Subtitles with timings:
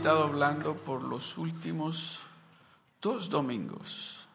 [0.00, 2.20] estado hablando por los últimos
[3.02, 4.26] dos domingos.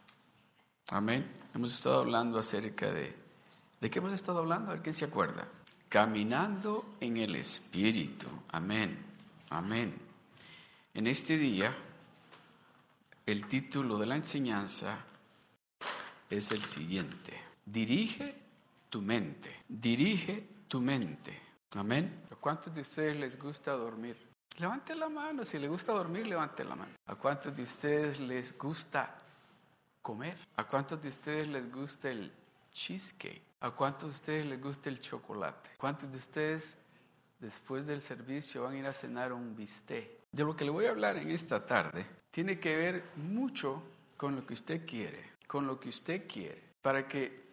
[0.90, 1.28] Amén.
[1.56, 3.16] Hemos estado hablando acerca de...
[3.82, 4.70] ¿De qué hemos estado hablando?
[4.70, 5.48] A ver quién se acuerda.
[5.90, 8.28] Caminando en el Espíritu.
[8.50, 8.96] Amén.
[9.50, 9.96] Amén.
[10.94, 11.76] En este día,
[13.26, 15.00] el título de la enseñanza
[16.30, 17.42] es el siguiente.
[17.66, 18.36] Dirige
[18.92, 19.64] tu mente.
[19.68, 21.42] Dirige tu mente.
[21.74, 22.22] Amén.
[22.32, 24.25] ¿A cuántos de ustedes les gusta dormir?
[24.58, 25.44] Levante la mano.
[25.44, 26.94] Si les gusta dormir, levante la mano.
[27.08, 29.18] ¿A cuántos de ustedes les gusta
[30.02, 30.38] comer?
[30.56, 32.32] ¿A cuántos de ustedes les gusta el
[32.72, 33.42] cheesecake?
[33.62, 35.72] ¿A cuántos de ustedes les gusta el chocolate?
[35.78, 36.78] ¿Cuántos de ustedes
[37.40, 40.10] después del servicio van a ir a cenar un bistec?
[40.32, 43.82] De lo que le voy a hablar en esta tarde tiene que ver mucho
[44.18, 46.62] con lo que usted quiere, con lo que usted quiere.
[46.82, 47.46] Para que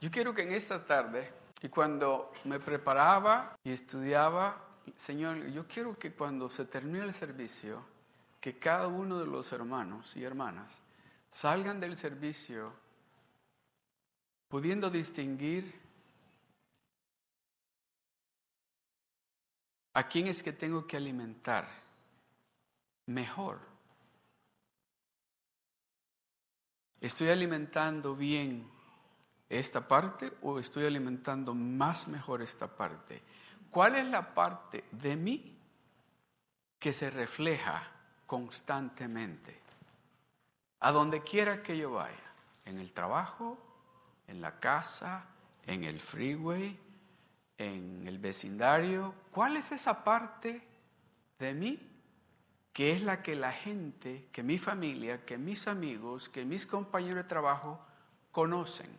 [0.00, 4.60] yo quiero que en esta tarde y cuando me preparaba y estudiaba,
[4.96, 7.84] Señor, yo quiero que cuando se termine el servicio,
[8.40, 10.82] que cada uno de los hermanos y hermanas
[11.30, 12.72] salgan del servicio
[14.48, 15.80] pudiendo distinguir
[19.94, 21.68] a quién es que tengo que alimentar
[23.06, 23.60] mejor.
[27.00, 28.70] ¿Estoy alimentando bien
[29.48, 33.22] esta parte o estoy alimentando más mejor esta parte?
[33.74, 35.52] ¿Cuál es la parte de mí
[36.78, 37.82] que se refleja
[38.24, 39.60] constantemente?
[40.78, 42.14] A donde quiera que yo vaya,
[42.66, 43.58] en el trabajo,
[44.28, 45.24] en la casa,
[45.66, 46.78] en el freeway,
[47.58, 50.62] en el vecindario, ¿cuál es esa parte
[51.40, 51.80] de mí
[52.72, 57.24] que es la que la gente, que mi familia, que mis amigos, que mis compañeros
[57.24, 57.84] de trabajo
[58.30, 58.96] conocen?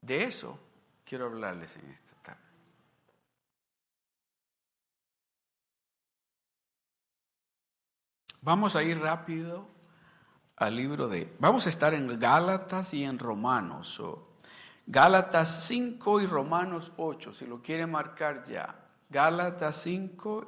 [0.00, 0.58] De eso
[1.04, 2.47] quiero hablarles en esta tarde.
[8.48, 9.68] Vamos a ir rápido
[10.56, 11.30] al libro de...
[11.38, 14.02] Vamos a estar en Gálatas y en Romanos.
[14.86, 18.74] Gálatas 5 y Romanos 8, si lo quiere marcar ya.
[19.10, 20.46] Gálatas 5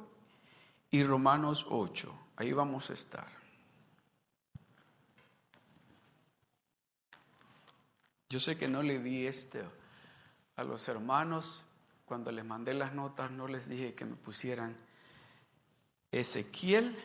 [0.89, 2.11] y Romanos 8.
[2.37, 3.27] Ahí vamos a estar.
[8.31, 9.63] Yo sé que no le di este
[10.55, 11.63] a los hermanos.
[12.05, 14.75] Cuando les mandé las notas no les dije que me pusieran
[16.11, 16.97] Ezequiel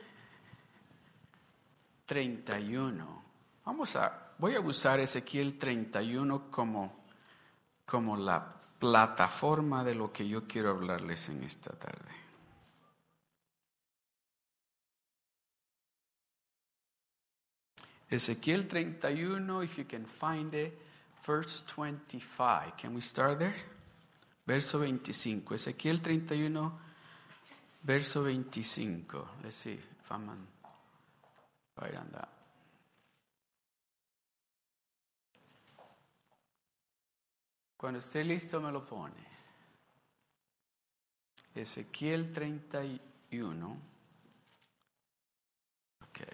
[2.06, 3.22] 31.
[3.64, 7.04] Vamos a, voy a usar Ezequiel 31 como,
[7.84, 12.26] como la plataforma de lo que yo quiero hablarles en esta tarde.
[18.08, 20.78] Ezequiel 31, if you can find it
[21.26, 22.76] verse 25.
[22.76, 23.54] Can we start there?
[24.46, 25.54] Verso 25.
[25.56, 26.72] Ezequiel 31,
[27.82, 29.26] verso 25.
[29.42, 30.46] Let's see if I'm on,
[31.76, 31.92] right.
[37.76, 39.36] Cuando esté listo me lo pone.
[41.54, 43.76] Ezequiel 31.
[46.08, 46.26] Okay.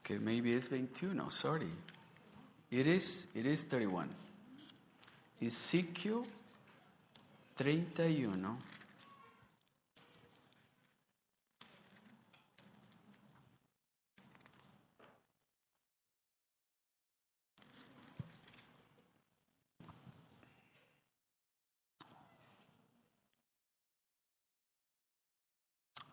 [0.00, 1.70] Okay, maybe it's 21, sorry.
[2.72, 4.08] It is, it is 31.
[5.42, 6.24] Ezequiel
[7.54, 8.56] 31.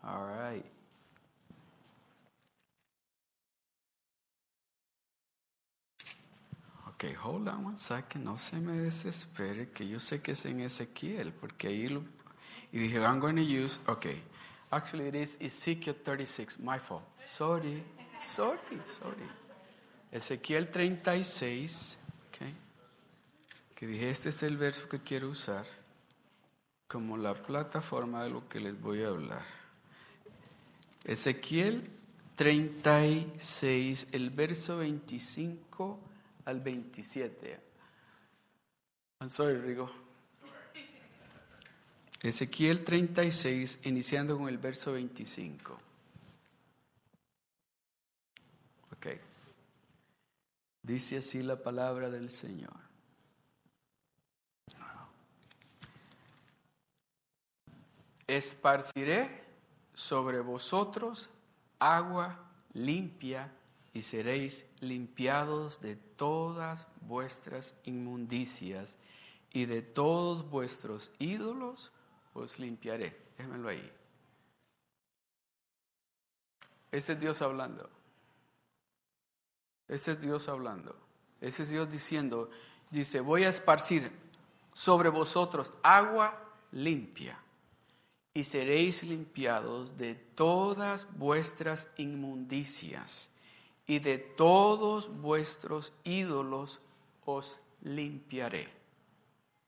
[0.04, 0.66] All right.
[7.01, 10.62] Ok, hold on one second, no se me desespere, que yo sé que es en
[10.62, 12.04] Ezequiel, porque ahí lo,
[12.72, 14.08] y dije, I'm going to use, ok,
[14.72, 17.84] actually it is Ezekiel 36, my fault, sorry,
[18.20, 19.30] sorry, sorry.
[20.12, 21.98] Ezequiel 36,
[22.28, 22.38] ok,
[23.75, 25.66] que dije, este es el verso que quiero usar
[26.88, 29.46] como la plataforma de lo que les voy a hablar.
[31.06, 31.88] Ezequiel
[32.36, 36.09] 36, el verso 25
[36.45, 37.59] al 27.
[39.21, 39.89] I'm sorry, Rigo.
[42.21, 45.80] Ezequiel 36, iniciando con el verso 25.
[48.91, 49.07] Ok.
[50.83, 52.74] Dice así la palabra del Señor.
[58.27, 59.44] Esparciré
[59.94, 61.30] sobre vosotros
[61.80, 62.38] agua
[62.74, 63.51] limpia
[63.94, 68.97] y seréis limpiados de todas vuestras inmundicias
[69.51, 71.91] y de todos vuestros ídolos
[72.33, 73.18] os limpiaré.
[73.38, 73.91] Déjenmelo ahí.
[76.91, 77.89] Ese es Dios hablando.
[79.88, 80.95] Ese es Dios hablando.
[81.41, 82.50] Ese es Dios diciendo,
[82.91, 84.12] dice, voy a esparcir
[84.74, 86.39] sobre vosotros agua
[86.71, 87.39] limpia
[88.33, 93.30] y seréis limpiados de todas vuestras inmundicias
[93.89, 96.80] y de todos vuestros ídolos
[97.25, 98.69] os limpiaré.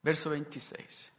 [0.00, 1.10] Verso 26.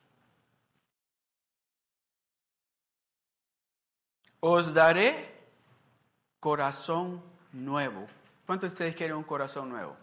[4.39, 5.37] Os daré
[6.39, 7.21] corazón
[7.51, 8.07] nuevo.
[8.45, 9.97] ¿Cuántos de ustedes quieren un corazón nuevo?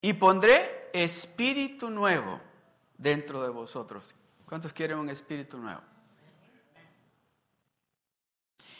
[0.00, 2.40] Y pondré espíritu nuevo
[2.96, 4.14] dentro de vosotros.
[4.46, 5.80] ¿Cuántos quieren un espíritu nuevo?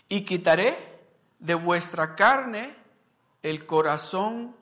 [0.09, 1.00] Y quitaré
[1.41, 2.77] de vuestra carne
[3.43, 4.55] el corazón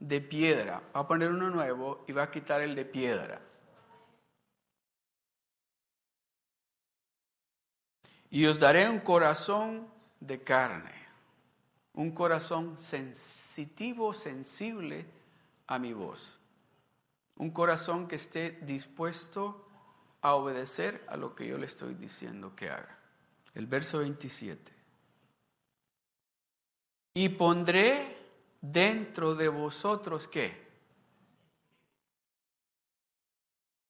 [0.00, 0.82] de piedra.
[0.96, 3.40] Va a poner uno nuevo y va a quitar el de piedra.
[8.30, 9.86] Y os daré un corazón
[10.18, 10.94] de carne,
[11.92, 15.04] un corazón sensitivo, sensible
[15.66, 16.38] a mi voz.
[17.36, 19.68] Un corazón que esté dispuesto
[20.22, 22.98] a obedecer a lo que yo le estoy diciendo que haga.
[23.54, 24.81] El verso 27
[27.14, 28.16] y pondré
[28.60, 30.62] dentro de vosotros qué?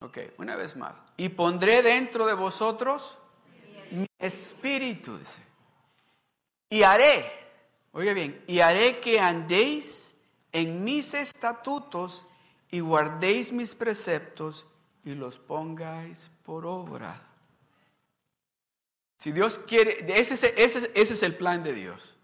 [0.01, 1.01] Ok, una vez más.
[1.17, 3.17] Y pondré dentro de vosotros
[3.93, 5.19] mi espíritu.
[6.69, 7.31] Y haré,
[7.93, 10.15] oiga bien, y haré que andéis
[10.51, 12.27] en mis estatutos
[12.71, 14.67] y guardéis mis preceptos
[15.05, 17.23] y los pongáis por obra.
[19.19, 22.17] Si Dios quiere, ese ese es el plan de Dios.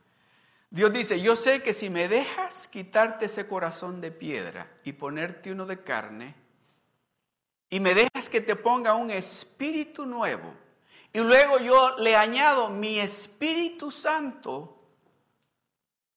[0.70, 5.50] Dios dice, yo sé que si me dejas quitarte ese corazón de piedra y ponerte
[5.50, 6.34] uno de carne,
[7.70, 10.54] y me dejas que te ponga un espíritu nuevo,
[11.12, 14.78] y luego yo le añado mi Espíritu Santo,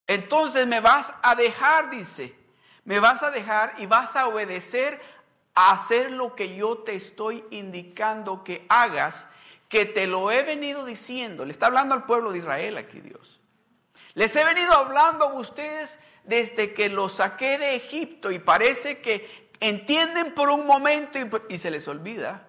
[0.06, 2.36] entonces me vas a dejar, dice,
[2.84, 5.00] me vas a dejar y vas a obedecer
[5.54, 9.28] a hacer lo que yo te estoy indicando que hagas,
[9.70, 11.46] que te lo he venido diciendo.
[11.46, 13.41] Le está hablando al pueblo de Israel aquí Dios.
[14.14, 19.50] Les he venido hablando a ustedes desde que los saqué de Egipto y parece que
[19.60, 21.18] entienden por un momento
[21.50, 22.48] y, se les olvida.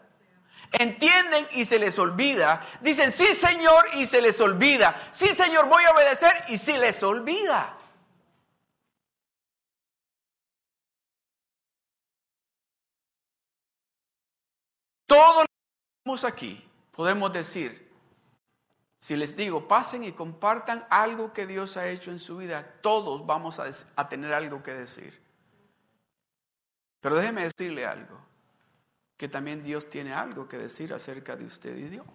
[0.72, 2.66] Entienden y se les olvida.
[2.80, 5.08] Dicen, sí Señor y se les olvida.
[5.12, 7.78] Sí Señor, voy a obedecer y se les olvida.
[15.06, 17.91] Todos los que estamos aquí podemos decir,
[19.02, 23.26] si les digo, pasen y compartan algo que Dios ha hecho en su vida, todos
[23.26, 25.20] vamos a, tener algo que decir.
[27.00, 28.16] Pero déjeme decirle algo,
[29.16, 32.06] que también Dios tiene algo que decir acerca de usted y Dios.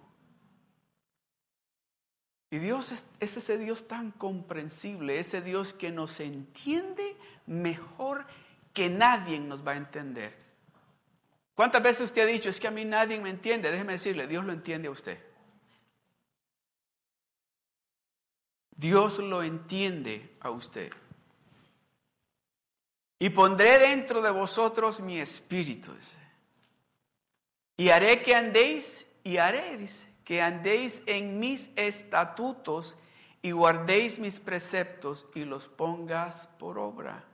[2.48, 8.24] Y Dios es, es, ese Dios tan comprensible, ese Dios que nos entiende mejor
[8.72, 10.34] que nadie nos va a entender.
[11.54, 13.70] ¿Cuántas veces usted ha dicho, es que a mí nadie me entiende?
[13.70, 15.27] Déjeme decirle, Dios lo entiende a usted.
[18.78, 20.92] Dios lo entiende a usted.
[23.18, 25.92] Y pondré dentro de vosotros mi espíritu.
[27.76, 29.84] Y haré que andéis, y haré,
[30.24, 32.96] que andéis en mis estatutos
[33.42, 37.24] y guardéis mis preceptos y los pongas por obra.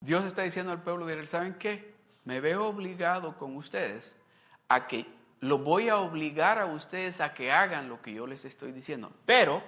[0.00, 1.94] Dios está diciendo al pueblo de Israel, ¿saben qué?
[2.24, 4.16] Me veo obligado con ustedes
[4.74, 5.06] a que
[5.40, 9.12] lo voy a obligar a ustedes a que hagan lo que yo les estoy diciendo.
[9.26, 9.62] Pero,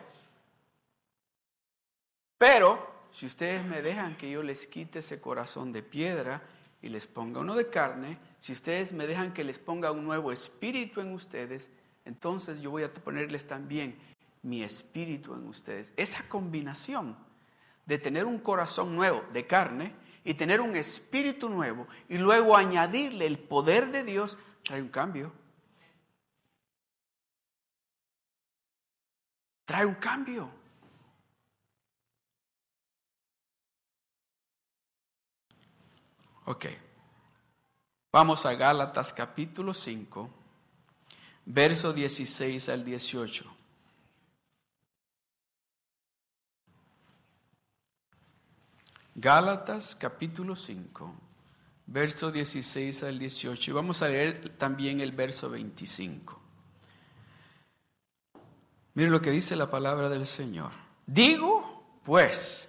[2.38, 6.42] pero, si ustedes me dejan que yo les quite ese corazón de piedra
[6.82, 10.32] y les ponga uno de carne, si ustedes me dejan que les ponga un nuevo
[10.32, 11.70] espíritu en ustedes,
[12.04, 13.96] entonces yo voy a ponerles también
[14.42, 15.92] mi espíritu en ustedes.
[15.96, 17.16] Esa combinación
[17.84, 19.92] de tener un corazón nuevo de carne
[20.24, 25.32] y tener un espíritu nuevo y luego añadirle el poder de Dios trae un cambio.
[29.64, 30.50] Trae un cambio.
[36.46, 36.66] Ok.
[38.12, 40.30] Vamos a Gálatas capítulo 5,
[41.44, 43.56] verso 16 al 18.
[49.14, 51.25] Gálatas capítulo 5,
[51.86, 53.70] verso 16 al 18.
[53.70, 56.40] Y vamos a leer también el verso 25.
[58.94, 60.72] Miren lo que dice la palabra del Señor.
[61.06, 62.68] Digo, pues,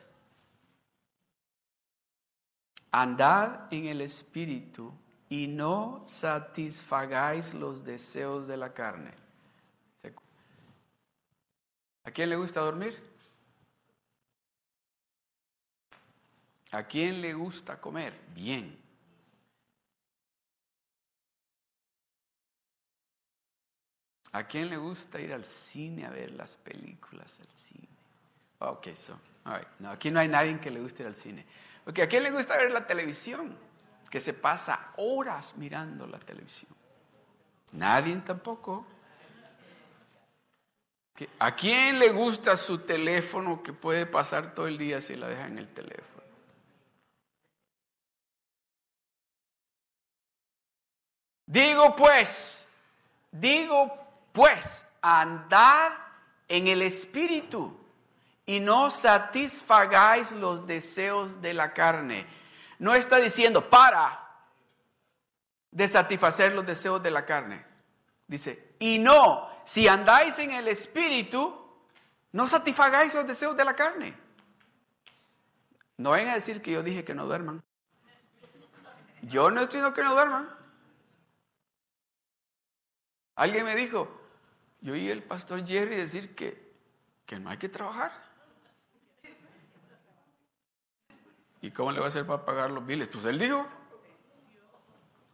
[2.92, 4.94] andad en el Espíritu
[5.30, 9.14] y no satisfagáis los deseos de la carne.
[12.04, 12.98] ¿A quién le gusta dormir?
[16.72, 18.18] ¿A quién le gusta comer?
[18.34, 18.87] Bien.
[24.38, 27.88] ¿A quién le gusta ir al cine a ver las películas al cine?
[28.60, 29.20] Ok, so,
[29.80, 31.44] No, aquí no hay nadie que le guste ir al cine.
[31.84, 33.58] Porque ¿a quién le gusta ver la televisión?
[34.12, 36.70] Que se pasa horas mirando la televisión.
[37.72, 38.86] Nadie tampoco.
[41.40, 45.48] ¿A quién le gusta su teléfono que puede pasar todo el día si la deja
[45.48, 46.06] en el teléfono?
[51.48, 52.68] Digo pues,
[53.32, 54.07] digo
[54.38, 55.94] pues, andad
[56.48, 57.76] en el Espíritu
[58.46, 62.28] y no satisfagáis los deseos de la carne.
[62.78, 64.24] No está diciendo para
[65.72, 67.66] de satisfacer los deseos de la carne.
[68.28, 71.60] Dice, y no, si andáis en el Espíritu,
[72.32, 74.16] no satisfagáis los deseos de la carne.
[75.98, 77.64] No vayan a decir que yo dije que no duerman.
[79.24, 80.48] Yo no estoy diciendo que no duerman.
[83.36, 84.27] Alguien me dijo,
[84.82, 86.74] yo oí el pastor Jerry decir que,
[87.26, 88.12] que no hay que trabajar.
[91.62, 93.08] ¿Y cómo le va a hacer para pagar los biles?
[93.08, 93.66] Pues él dijo.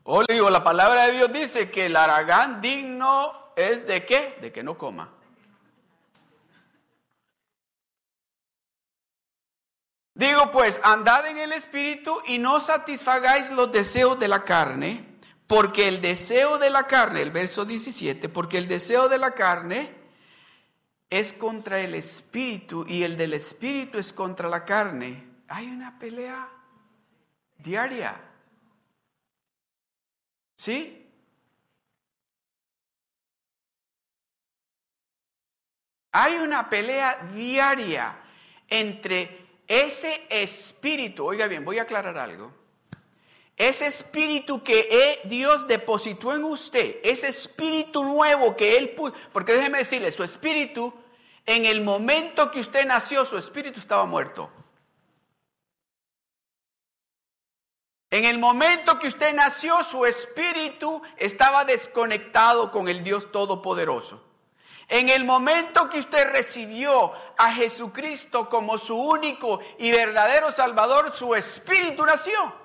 [0.03, 4.37] O le digo, la palabra de Dios dice que el aragán digno es de qué?
[4.41, 5.09] De que no coma.
[10.15, 15.12] Digo pues, andad en el Espíritu y no satisfagáis los deseos de la carne
[15.47, 19.93] porque el deseo de la carne, el verso 17, porque el deseo de la carne
[21.09, 25.23] es contra el espíritu y el del espíritu es contra la carne.
[25.47, 26.49] Hay una pelea
[27.57, 28.19] diaria.
[30.55, 31.11] ¿Sí?
[36.11, 38.19] Hay una pelea diaria
[38.67, 41.25] entre ese espíritu.
[41.25, 42.62] Oiga bien, voy a aclarar algo
[43.55, 49.79] ese espíritu que Dios depositó en usted, ese espíritu nuevo que Él puso, porque déjeme
[49.79, 50.93] decirle, su espíritu,
[51.45, 54.49] en el momento que usted nació, su espíritu estaba muerto.
[58.09, 64.23] En el momento que usted nació, su espíritu estaba desconectado con el Dios Todopoderoso.
[64.87, 71.33] En el momento que usted recibió a Jesucristo como su único y verdadero Salvador, su
[71.33, 72.62] espíritu nació.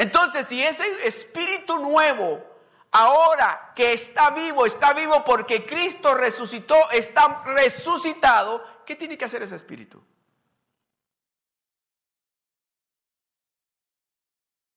[0.00, 2.42] Entonces, si ese espíritu nuevo,
[2.90, 9.42] ahora que está vivo, está vivo porque Cristo resucitó, está resucitado, ¿qué tiene que hacer
[9.42, 10.02] ese espíritu?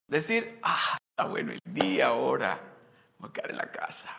[0.07, 2.59] Decir, ah, está bueno el día ahora,
[3.17, 4.13] voy a quedar en la casa.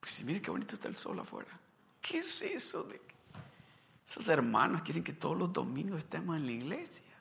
[0.00, 1.50] Pues mire qué bonito está el sol afuera.
[2.00, 3.02] ¿Qué es eso de
[4.08, 7.19] esos hermanos quieren que todos los domingos estemos en la iglesia?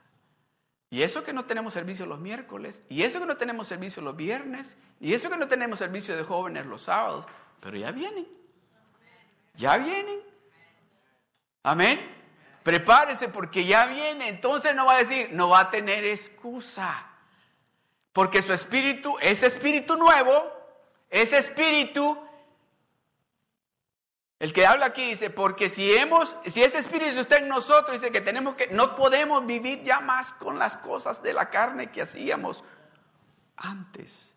[0.91, 4.15] Y eso que no tenemos servicio los miércoles, y eso que no tenemos servicio los
[4.15, 7.25] viernes, y eso que no tenemos servicio de jóvenes los sábados,
[7.59, 8.27] pero ya vienen.
[9.55, 10.19] Ya vienen.
[11.63, 11.99] Amén.
[12.63, 14.29] Prepárese porque ya viene.
[14.29, 17.07] Entonces no va a decir, no va a tener excusa.
[18.13, 20.51] Porque su espíritu, ese espíritu nuevo,
[21.09, 22.17] ese espíritu
[24.39, 28.11] el que habla aquí dice, porque si hemos, si ese espíritu está en nosotros, dice
[28.11, 32.01] que tenemos que, no podemos vivir ya más con las cosas de la carne que
[32.01, 32.63] hacíamos
[33.57, 34.33] antes.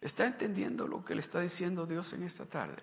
[0.00, 2.82] ¿Está entendiendo lo que le está diciendo Dios en esta tarde?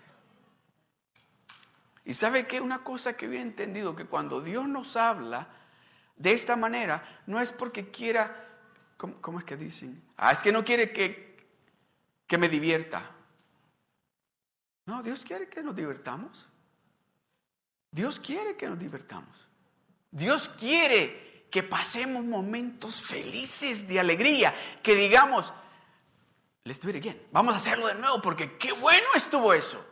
[2.05, 5.49] Y sabe que una cosa que había entendido, que cuando Dios nos habla
[6.15, 8.45] de esta manera, no es porque quiera,
[8.97, 10.01] ¿cómo, es que dicen?
[10.15, 11.45] Ah, es que no quiere que,
[12.27, 13.14] que me divierta.
[14.85, 16.47] No, Dios quiere que nos divertamos.
[17.91, 19.47] Dios quiere que nos divertamos.
[20.11, 25.53] Dios quiere que pasemos momentos felices de alegría, que digamos,
[26.65, 27.21] let's do it again.
[27.31, 29.83] Vamos a hacerlo de nuevo porque qué bueno estuvo eso.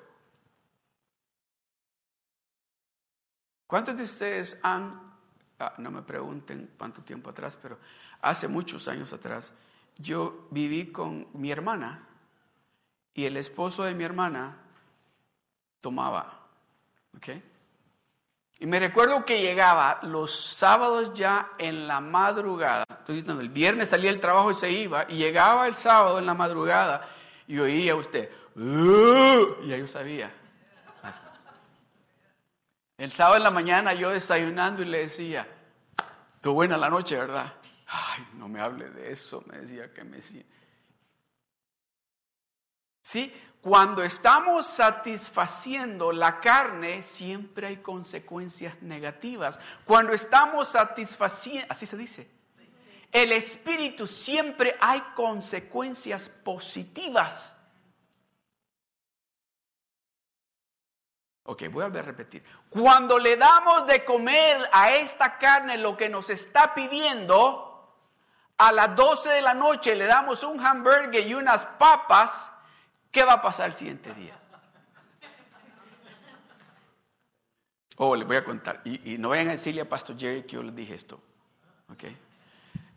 [3.65, 5.15] ¿Cuántos de ustedes han,
[5.59, 7.79] ah, no me pregunten cuánto tiempo atrás, pero
[8.21, 9.53] hace muchos años atrás,
[9.97, 12.07] yo viví con mi hermana
[13.13, 14.62] y el esposo de mi hermana
[15.83, 16.39] tomaba.
[17.17, 17.27] ¿Ok?
[18.59, 22.85] Y me recuerdo que llegaba los sábados ya en la madrugada.
[22.89, 25.05] Estoy diciendo, el viernes salía el trabajo y se iba.
[25.09, 27.09] Y llegaba el sábado en la madrugada
[27.45, 28.31] y oía usted.
[28.55, 30.31] y ya yo sabía.
[32.97, 35.45] El sábado en la mañana yo desayunando y le decía,
[36.39, 37.53] tú buena la noche, ¿verdad?
[37.87, 40.43] Ay, no me hable de eso, me decía que me decía.
[43.03, 43.31] ¿Sí?
[43.61, 49.59] Cuando estamos satisfaciendo la carne, siempre hay consecuencias negativas.
[49.85, 52.29] Cuando estamos satisfaciendo, así se dice,
[53.11, 57.55] el espíritu siempre hay consecuencias positivas.
[61.43, 62.43] Ok, voy a volver a repetir.
[62.69, 67.97] Cuando le damos de comer a esta carne lo que nos está pidiendo,
[68.57, 72.49] a las 12 de la noche le damos un hamburger y unas papas,
[73.13, 74.35] ¿Qué va a pasar el siguiente día?
[77.97, 78.81] Oh, les voy a contar.
[78.85, 81.21] Y, no vayan a decirle a Pastor Jerry que yo les dije esto.
[81.89, 82.05] ¿Ok?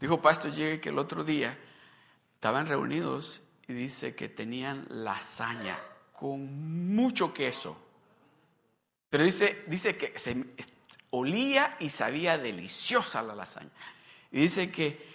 [0.00, 1.58] Dijo Pastor Jerry que el otro día
[2.32, 5.78] estaban reunidos y dice que tenían lasaña
[6.14, 7.76] con mucho queso.
[9.10, 10.44] Pero dice, dice que se
[11.10, 13.70] olía y sabía deliciosa la lasaña.
[14.32, 15.14] Y dice que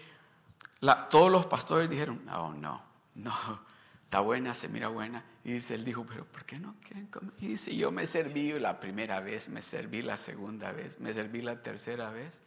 [1.09, 2.83] todos los pastores dijeron, oh no,
[3.15, 3.70] no,
[4.11, 5.23] está buena, se mira buena.
[5.45, 7.31] Y dice, él dijo, pero ¿por qué no quieren comer?
[7.39, 11.41] Y dice, yo me serví la primera vez, me serví la segunda vez, me serví
[11.41, 12.41] la tercera vez.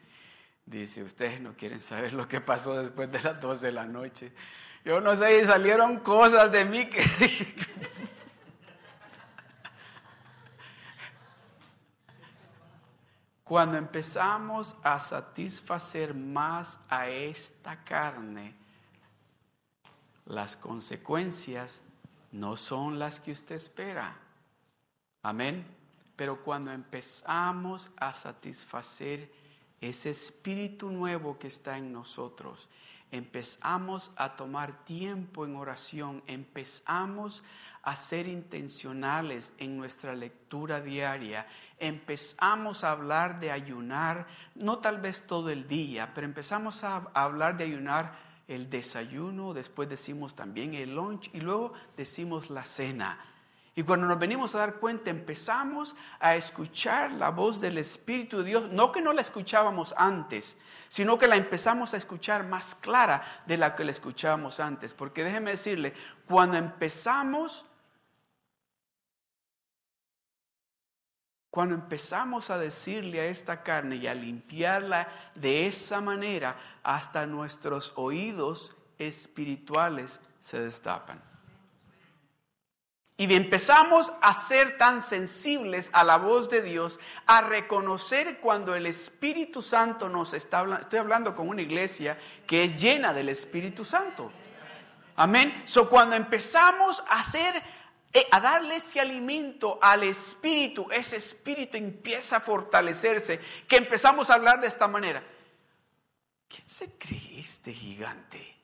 [0.67, 4.33] Dice, ustedes no quieren saber lo que pasó después de las 12 de la noche.
[4.85, 7.03] Yo no sé, salieron cosas de mí que...
[13.43, 18.55] Cuando empezamos a satisfacer más a esta carne,
[20.27, 21.81] las consecuencias
[22.33, 24.17] no son las que usted espera.
[25.23, 25.65] Amén.
[26.17, 29.31] Pero cuando empezamos a satisfacer
[29.81, 32.69] ese espíritu nuevo que está en nosotros,
[33.11, 37.43] empezamos a tomar tiempo en oración, empezamos
[37.83, 41.47] a ser intencionales en nuestra lectura diaria,
[41.79, 47.57] empezamos a hablar de ayunar, no tal vez todo el día, pero empezamos a hablar
[47.57, 53.19] de ayunar el desayuno, después decimos también el lunch y luego decimos la cena.
[53.77, 58.45] Y cuando nos venimos a dar cuenta, empezamos a escuchar la voz del Espíritu de
[58.45, 60.57] Dios, no que no la escuchábamos antes,
[60.89, 64.95] sino que la empezamos a escuchar más clara de la que la escuchábamos antes.
[64.95, 65.93] Porque déjeme decirle,
[66.29, 67.65] cuando empezamos
[71.55, 77.93] Cuando empezamos a decirle a esta carne y a limpiarla de esa manera, hasta nuestros
[77.95, 81.23] oídos espirituales se destapan.
[83.17, 88.87] Y empezamos a ser tan sensibles a la voz de Dios, a reconocer cuando el
[88.87, 90.83] Espíritu Santo nos está hablando.
[90.83, 94.33] Estoy hablando con una iglesia que es llena del Espíritu Santo.
[95.15, 95.63] Amén.
[95.67, 97.63] So cuando empezamos a ser
[98.31, 104.61] a darle ese alimento al espíritu, ese espíritu empieza a fortalecerse, que empezamos a hablar
[104.61, 105.23] de esta manera.
[106.49, 108.57] ¿Quién se cree este gigante?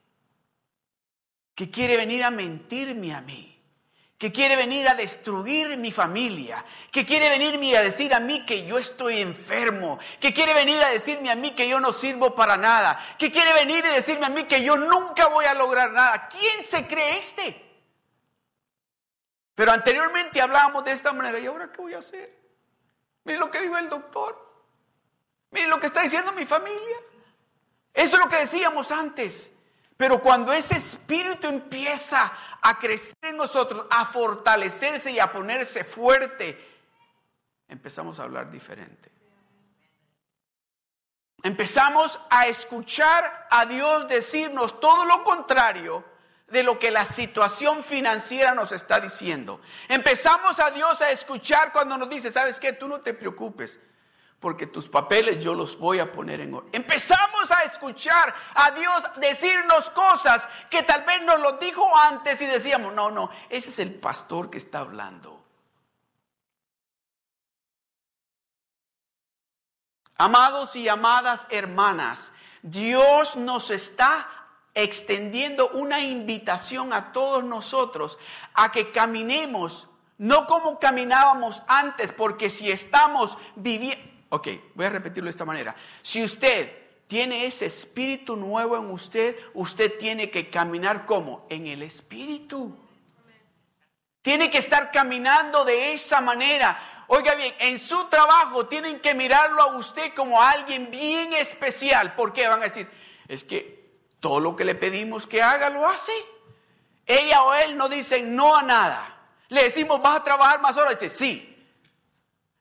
[1.54, 3.60] Que quiere venir a mentirme a mí
[4.20, 8.66] que quiere venir a destruir mi familia, que quiere venirme a decir a mí que
[8.66, 12.58] yo estoy enfermo, que quiere venir a decirme a mí que yo no sirvo para
[12.58, 16.28] nada, que quiere venir y decirme a mí que yo nunca voy a lograr nada.
[16.28, 17.69] ¿Quién se cree este?
[19.54, 22.38] Pero anteriormente hablábamos de esta manera, ¿y ahora qué voy a hacer?
[23.24, 24.50] Miren lo que dijo el doctor.
[25.50, 26.96] Miren lo que está diciendo mi familia.
[27.92, 29.50] Eso es lo que decíamos antes.
[29.96, 32.32] Pero cuando ese espíritu empieza
[32.62, 36.58] a crecer en nosotros, a fortalecerse y a ponerse fuerte,
[37.68, 39.10] empezamos a hablar diferente.
[41.42, 46.04] Empezamos a escuchar a Dios decirnos todo lo contrario
[46.50, 49.60] de lo que la situación financiera nos está diciendo.
[49.88, 52.72] Empezamos a Dios a escuchar cuando nos dice, ¿sabes qué?
[52.72, 53.80] Tú no te preocupes,
[54.40, 56.70] porque tus papeles yo los voy a poner en orden.
[56.72, 62.46] Empezamos a escuchar a Dios decirnos cosas que tal vez nos lo dijo antes y
[62.46, 65.44] decíamos, no, no, ese es el pastor que está hablando.
[70.16, 72.32] Amados y amadas hermanas,
[72.62, 74.39] Dios nos está
[74.74, 78.18] extendiendo una invitación a todos nosotros
[78.54, 85.26] a que caminemos, no como caminábamos antes, porque si estamos viviendo, ok, voy a repetirlo
[85.26, 91.06] de esta manera, si usted tiene ese espíritu nuevo en usted, usted tiene que caminar
[91.06, 92.78] como en el espíritu.
[94.22, 97.04] Tiene que estar caminando de esa manera.
[97.08, 102.14] Oiga bien, en su trabajo tienen que mirarlo a usted como a alguien bien especial.
[102.14, 102.46] ¿Por qué?
[102.46, 102.88] Van a decir,
[103.26, 103.79] es que
[104.20, 106.12] todo lo que le pedimos que haga lo hace.
[107.06, 109.16] Ella o él no dicen no a nada.
[109.48, 110.98] Le decimos, vas a trabajar más horas.
[110.98, 111.46] Dice, sí.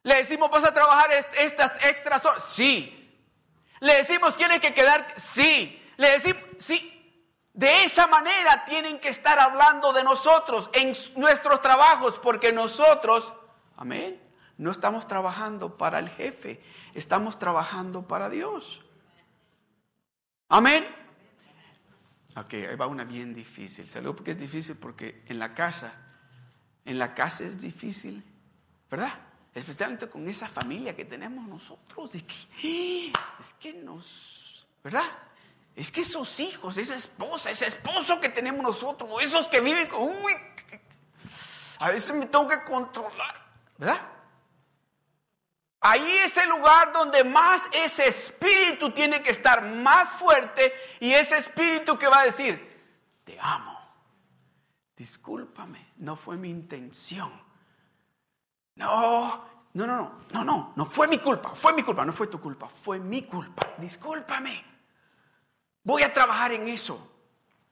[0.03, 2.43] Le decimos, vas a trabajar estas extras horas.
[2.49, 2.95] Sí.
[3.79, 5.13] Le decimos, ¿quiere que quedar?
[5.17, 5.79] Sí.
[5.97, 6.95] Le decimos, sí.
[7.53, 13.33] De esa manera tienen que estar hablando de nosotros en nuestros trabajos, porque nosotros,
[13.75, 14.21] amén,
[14.57, 18.81] no estamos trabajando para el jefe, estamos trabajando para Dios.
[20.47, 20.87] Amén.
[22.35, 23.89] Ok, ahí va una bien difícil.
[23.89, 24.75] ¿Sabes por qué es difícil?
[24.75, 25.93] Porque en la casa
[26.89, 28.23] en la casa es difícil,
[28.89, 29.13] ¿verdad?
[29.53, 32.13] Especialmente con esa familia que tenemos nosotros.
[32.13, 35.05] De que, es que nos, ¿verdad?
[35.75, 40.01] Es que esos hijos, esa esposa, ese esposo que tenemos nosotros, esos que viven con,
[40.01, 40.33] uy,
[41.77, 43.45] a veces me tengo que controlar,
[43.77, 44.01] ¿verdad?
[45.81, 51.37] Ahí es el lugar donde más ese espíritu tiene que estar más fuerte y ese
[51.37, 52.67] espíritu que va a decir,
[53.23, 53.79] te amo
[54.99, 57.31] discúlpame, no fue mi intención.
[58.75, 62.27] No, no, no, no, no, no, no fue mi culpa, fue mi culpa, no fue
[62.27, 63.65] tu culpa, fue mi culpa.
[63.77, 64.63] Discúlpame.
[65.83, 67.05] Voy a trabajar en eso.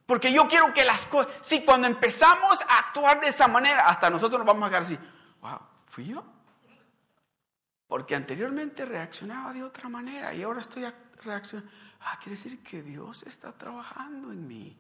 [0.06, 4.10] Porque yo quiero que las cosas, sí, cuando empezamos a actuar de esa manera, hasta
[4.10, 4.98] nosotros nos vamos a quedar así,
[5.42, 6.24] wow, ¿fui yo?
[7.88, 10.86] Porque anteriormente reaccionaba de otra manera y ahora estoy
[11.24, 11.72] reaccionando.
[12.02, 14.78] Ah, quiere decir que Dios está trabajando en mí.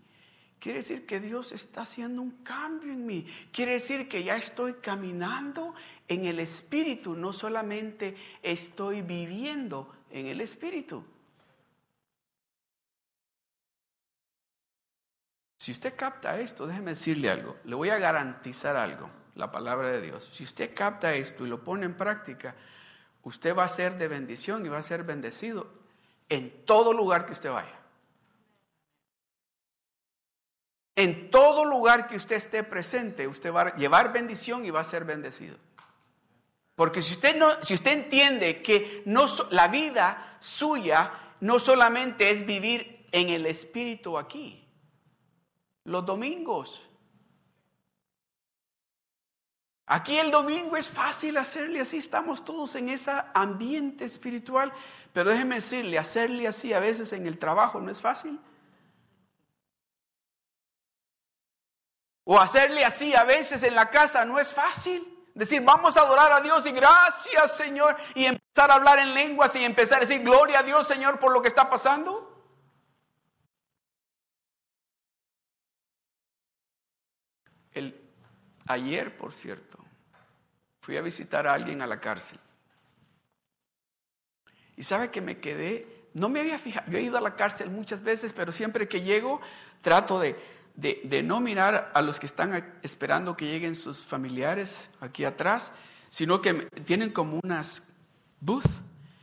[0.59, 3.27] Quiere decir que Dios está haciendo un cambio en mí.
[3.51, 5.75] Quiere decir que ya estoy caminando
[6.07, 11.03] en el Espíritu, no solamente estoy viviendo en el Espíritu.
[15.59, 17.57] Si usted capta esto, déjeme decirle algo.
[17.65, 20.29] Le voy a garantizar algo, la palabra de Dios.
[20.31, 22.55] Si usted capta esto y lo pone en práctica,
[23.27, 25.67] usted va a ser de bendición y va a ser bendecido
[26.29, 27.77] en todo lugar que usted vaya.
[30.95, 34.85] En todo lugar que usted esté presente, usted va a llevar bendición y va a
[34.85, 35.57] ser bendecido.
[36.75, 41.11] Porque si usted, no, si usted entiende que no, la vida suya
[41.41, 44.67] no solamente es vivir en el Espíritu aquí,
[45.83, 46.86] los domingos.
[49.89, 54.73] Aquí el domingo es fácil hacerle así, estamos todos en ese ambiente espiritual,
[55.13, 58.37] pero déjeme decirle, hacerle así a veces en el trabajo no es fácil.
[62.25, 65.01] O hacerle así a veces en la casa no es fácil.
[65.33, 67.95] Decir, vamos a adorar a Dios y gracias Señor.
[68.13, 71.31] Y empezar a hablar en lenguas y empezar a decir, gloria a Dios Señor por
[71.31, 72.33] lo que está pasando.
[77.71, 78.06] El,
[78.67, 79.79] ayer, por cierto,
[80.81, 82.39] fui a visitar a alguien a la cárcel.
[84.75, 87.69] Y sabe que me quedé, no me había fijado, yo he ido a la cárcel
[87.69, 89.41] muchas veces, pero siempre que llego
[89.81, 90.35] trato de
[90.77, 95.71] de, no mirar a los que están esperando que lleguen sus familiares aquí atrás,
[96.09, 96.53] sino que
[96.85, 97.83] tienen como unas
[98.39, 98.63] booth,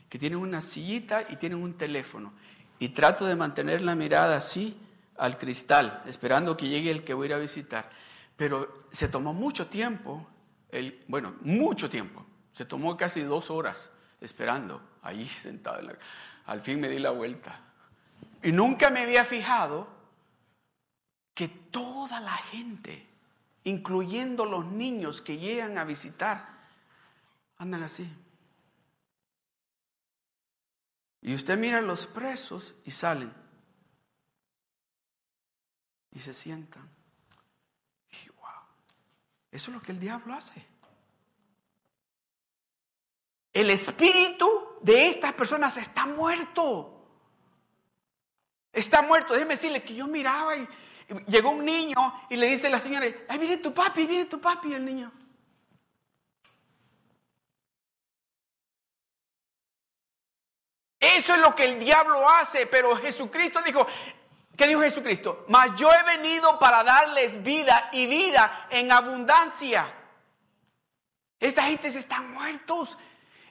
[0.09, 2.33] que tienen una sillita y tienen un teléfono.
[2.81, 4.77] Y trato de mantener la mirada así
[5.17, 7.89] al cristal, esperando que llegue el que voy a ir a visitar.
[8.37, 10.27] Pero se tomó mucho tiempo,
[10.71, 12.25] el, bueno, mucho tiempo.
[12.53, 15.81] Se tomó casi dos horas esperando, ahí sentado.
[16.47, 17.61] al fin me di la vuelta.
[18.43, 19.89] Y nunca me había fijado
[21.35, 23.07] que toda la gente,
[23.65, 26.49] incluyendo los niños que llegan a visitar,
[27.59, 28.09] andan así.
[31.23, 33.33] Y usted mira a los presos y salen.
[36.13, 36.89] Y se sientan.
[39.55, 40.53] Eso es lo que el diablo hace.
[43.53, 44.51] El espíritu
[44.83, 47.07] de estas personas está muerto.
[48.73, 49.33] Está muerto.
[49.33, 50.69] Déjeme decirle que yo miraba y,
[51.27, 51.97] Llegó un niño
[52.31, 55.13] y le dice a la señora, ay, viene tu papi, viene tu papi, el niño.
[60.99, 63.87] Eso es lo que el diablo hace, pero Jesucristo dijo,
[64.57, 65.45] ¿qué dijo Jesucristo?
[65.49, 69.93] Mas yo he venido para darles vida y vida en abundancia.
[71.41, 72.97] Esta gente se están muertos.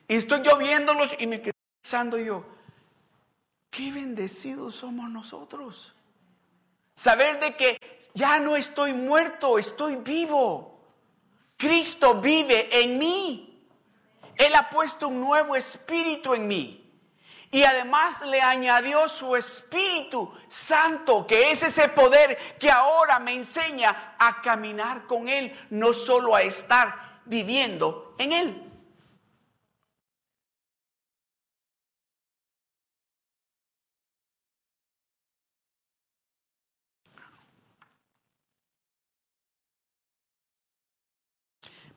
[0.08, 2.46] Y estoy yo viéndolos y me quedo pensando yo,
[3.70, 5.94] qué bendecidos somos nosotros.
[6.96, 10.86] Saber de que ya no estoy muerto, estoy vivo.
[11.58, 13.68] Cristo vive en mí.
[14.36, 16.83] Él ha puesto un nuevo espíritu en mí.
[17.54, 24.16] Y además le añadió su Espíritu Santo, que es ese poder que ahora me enseña
[24.18, 28.72] a caminar con Él, no solo a estar viviendo en Él.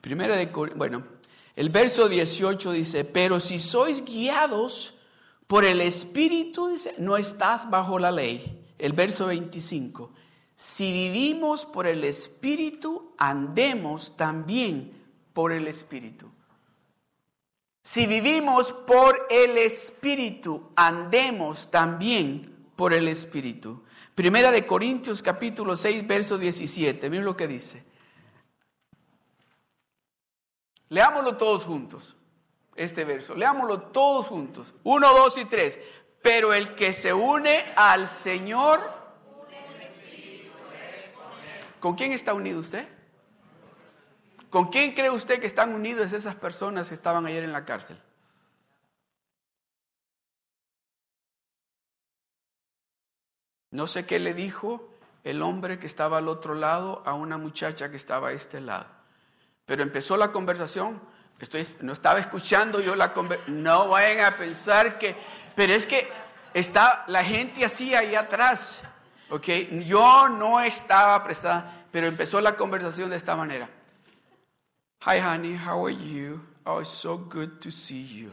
[0.03, 1.03] Primera de, bueno,
[1.57, 4.96] el verso 18 dice, pero si sois guiados
[5.47, 8.65] por el Espíritu, dice, no estás bajo la ley.
[8.79, 10.13] El verso 25,
[10.55, 14.93] si vivimos por el Espíritu, andemos también
[15.33, 16.31] por el Espíritu.
[17.83, 23.83] Si vivimos por el Espíritu, andemos también por el Espíritu.
[24.15, 27.09] Primera de Corintios capítulo 6, verso 17.
[27.09, 27.85] Miren lo que dice.
[30.89, 32.17] Leámoslo todos juntos,
[32.77, 33.35] este verso.
[33.35, 34.75] Leámoslo todos juntos.
[34.85, 35.79] Uno, dos y tres.
[36.23, 38.81] Pero el que se une al Señor,
[41.81, 42.89] ¿con quién está unido usted?
[44.51, 48.01] ¿Con quién cree usted que están unidas esas personas que estaban ayer en la cárcel?
[53.71, 54.89] No sé qué le dijo
[55.25, 58.87] el hombre que estaba al otro lado a una muchacha que estaba a este lado.
[59.67, 61.01] Pero empezó la conversación.
[61.39, 63.63] Estoy, no estaba escuchando yo la conversación.
[63.63, 65.17] No vayan a pensar que...
[65.55, 66.09] Pero es que
[66.55, 68.83] está la gente así ahí atrás.
[69.31, 69.47] ¿Ok?
[69.87, 73.69] Yo no estaba prestada, pero empezó la conversación de esta manera.
[75.05, 76.41] Hi, honey, how are you?
[76.65, 78.33] Oh, it's so good to see you.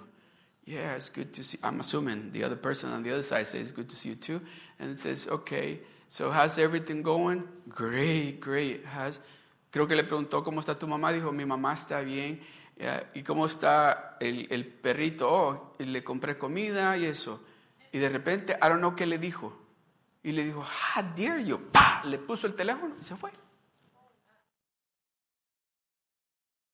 [0.65, 1.59] Yeah, it's good to see.
[1.61, 4.41] I'm assuming the other person on the other side says, good to see you too.
[4.79, 7.43] And it says, okay, so how's everything going?
[7.67, 8.85] Great, great.
[8.85, 9.19] Has,
[9.71, 11.11] creo que le preguntó cómo está tu mamá.
[11.11, 12.39] Dijo, mi mamá está bien.
[13.13, 15.29] ¿Y cómo está el, perrito?
[15.31, 17.43] Oh, y le compré comida y eso.
[17.91, 19.57] Y de repente, I don't know qué le dijo.
[20.23, 21.69] Y le dijo, how dare you?
[21.71, 22.01] ¡Pah!
[22.05, 23.31] Le puso el teléfono y se fue.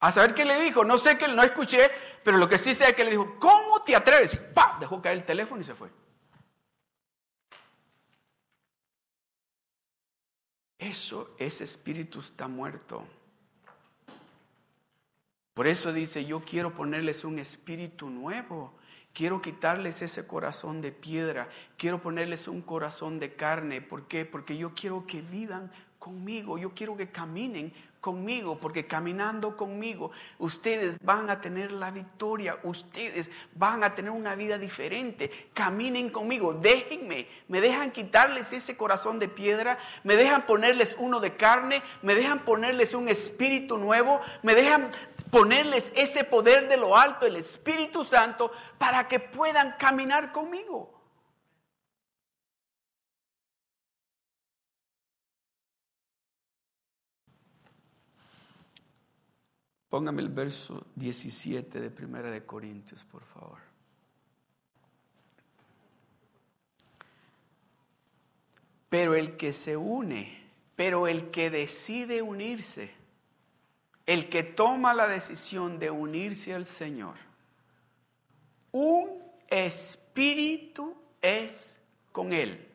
[0.00, 1.90] A saber qué le dijo, no sé qué, no escuché,
[2.24, 4.32] pero lo que sí sé es que le dijo, ¿cómo te atreves?
[4.34, 4.80] Y ¡pam!
[4.80, 5.90] Dejó caer el teléfono y se fue.
[10.78, 13.06] Eso, ese espíritu está muerto.
[15.60, 18.72] Por eso dice, yo quiero ponerles un espíritu nuevo.
[19.12, 21.50] Quiero quitarles ese corazón de piedra.
[21.76, 23.82] Quiero ponerles un corazón de carne.
[23.82, 24.24] ¿Por qué?
[24.24, 26.56] Porque yo quiero que vivan conmigo.
[26.56, 33.30] Yo quiero que caminen conmigo, porque caminando conmigo ustedes van a tener la victoria, ustedes
[33.54, 35.30] van a tener una vida diferente.
[35.52, 41.36] Caminen conmigo, déjenme, me dejan quitarles ese corazón de piedra, me dejan ponerles uno de
[41.36, 44.90] carne, me dejan ponerles un espíritu nuevo, me dejan
[45.30, 51.00] ponerles ese poder de lo alto, el Espíritu Santo, para que puedan caminar conmigo.
[59.88, 63.58] Póngame el verso 17 de Primera de Corintios, por favor.
[68.88, 72.99] Pero el que se une, pero el que decide unirse,
[74.10, 77.14] el que toma la decisión de unirse al Señor,
[78.72, 82.66] un espíritu es con él.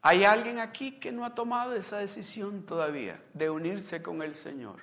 [0.00, 4.80] ¿Hay alguien aquí que no ha tomado esa decisión todavía de unirse con el Señor?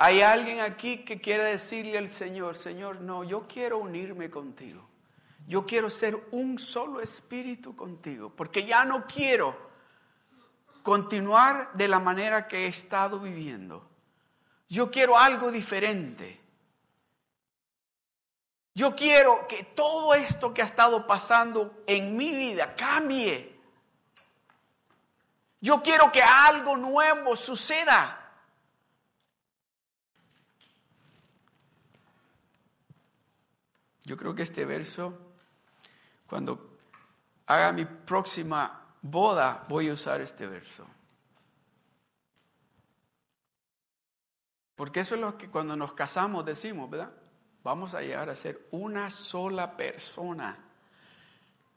[0.00, 4.88] ¿Hay alguien aquí que quiere decirle al Señor, Señor, no, yo quiero unirme contigo?
[5.46, 9.65] Yo quiero ser un solo espíritu contigo, porque ya no quiero
[10.86, 13.90] continuar de la manera que he estado viviendo.
[14.68, 16.40] Yo quiero algo diferente.
[18.72, 23.58] Yo quiero que todo esto que ha estado pasando en mi vida cambie.
[25.60, 28.32] Yo quiero que algo nuevo suceda.
[34.04, 35.18] Yo creo que este verso,
[36.28, 36.78] cuando
[37.46, 40.86] haga mi próxima boda, voy a usar este verso.
[44.74, 47.10] Porque eso es lo que cuando nos casamos decimos, ¿verdad?
[47.66, 50.56] vamos a llegar a ser una sola persona.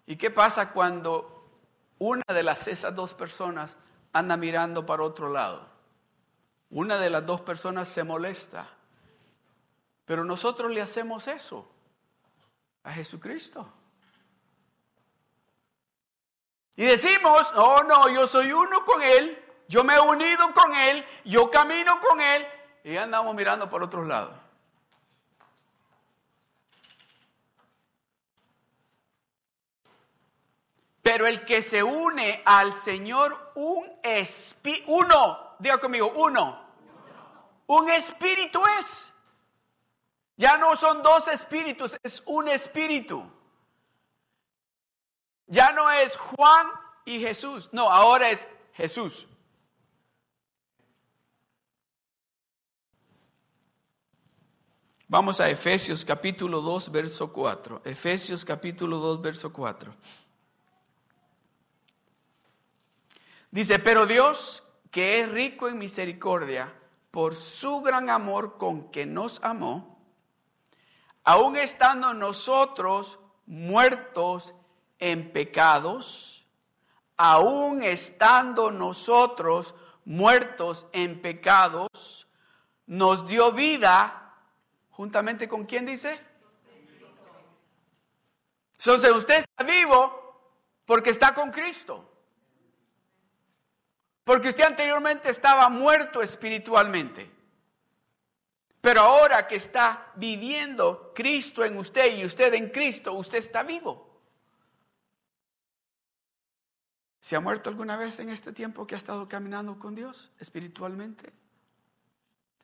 [0.05, 1.49] ¿Y qué pasa cuando
[1.97, 3.75] una de las esas dos personas
[4.13, 5.67] anda mirando para otro lado?
[6.69, 8.67] Una de las dos personas se molesta.
[10.05, 11.67] Pero nosotros le hacemos eso
[12.83, 13.67] a Jesucristo.
[16.79, 19.37] Y decimos, oh no, yo soy uno con Él,
[19.67, 22.47] yo me he unido con Él, yo camino con Él,
[22.85, 24.33] y andamos mirando por otro lado.
[31.01, 36.65] Pero el que se une al Señor, un espíritu, uno, diga conmigo, uno.
[37.67, 39.11] Un espíritu es.
[40.37, 43.29] Ya no son dos espíritus, es un espíritu.
[45.49, 46.67] Ya no es Juan
[47.05, 49.27] y Jesús, no, ahora es Jesús.
[55.07, 57.81] Vamos a Efesios capítulo 2, verso 4.
[57.83, 59.91] Efesios capítulo 2, verso 4.
[63.49, 66.71] Dice, pero Dios, que es rico en misericordia,
[67.09, 69.99] por su gran amor con que nos amó,
[71.23, 74.53] aun estando nosotros muertos
[74.99, 76.45] en pecados,
[77.17, 79.73] aun estando nosotros
[80.05, 82.27] muertos en pecados,
[82.85, 84.33] nos dio vida
[84.91, 86.19] juntamente con quién dice?
[88.77, 90.53] Entonces usted está vivo
[90.85, 92.05] porque está con Cristo.
[94.23, 97.31] Porque usted anteriormente estaba muerto espiritualmente.
[98.81, 104.08] Pero ahora que está viviendo Cristo en usted y usted en Cristo, usted está vivo.
[107.29, 111.31] ¿Se ha muerto alguna vez en este tiempo que ha estado caminando con Dios espiritualmente?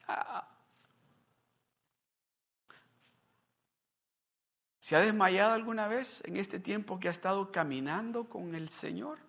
[0.07, 0.47] Ah.
[4.79, 9.19] ¿Se ha desmayado alguna vez en este tiempo que ha estado caminando con el Señor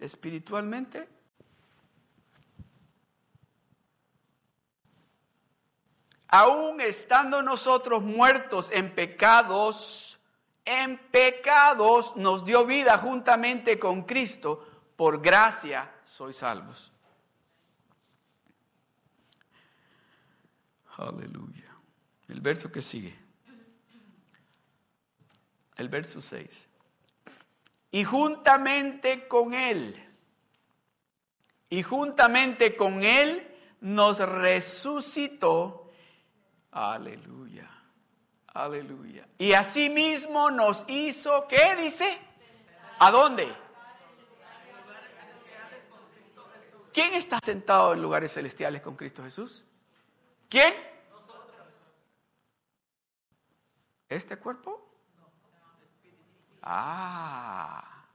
[0.00, 1.08] espiritualmente?
[6.26, 10.19] aún estando nosotros muertos en pecados,
[10.64, 16.92] en pecados nos dio vida juntamente con Cristo, por gracia sois salvos.
[20.96, 21.74] Aleluya.
[22.28, 23.18] El verso que sigue.
[25.76, 26.68] El verso 6.
[27.92, 29.96] Y juntamente con Él,
[31.70, 33.46] y juntamente con Él
[33.80, 35.80] nos resucitó
[36.72, 37.69] Aleluya.
[38.52, 39.26] Aleluya.
[39.38, 42.18] Y asimismo nos hizo, ¿qué dice?
[42.98, 43.54] ¿A dónde?
[46.92, 49.64] ¿Quién está sentado en lugares celestiales con Cristo Jesús?
[50.48, 50.74] ¿Quién?
[54.08, 54.86] ¿Este cuerpo?
[56.62, 58.06] Ah,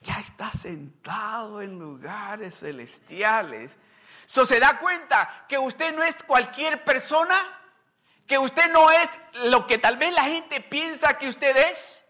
[0.00, 3.78] ya está sentado en lugares celestiales
[4.26, 7.34] So, ¿Se da cuenta que usted no es cualquier persona?
[8.26, 9.08] ¿Que usted no es
[9.44, 12.02] lo que tal vez la gente piensa que usted es?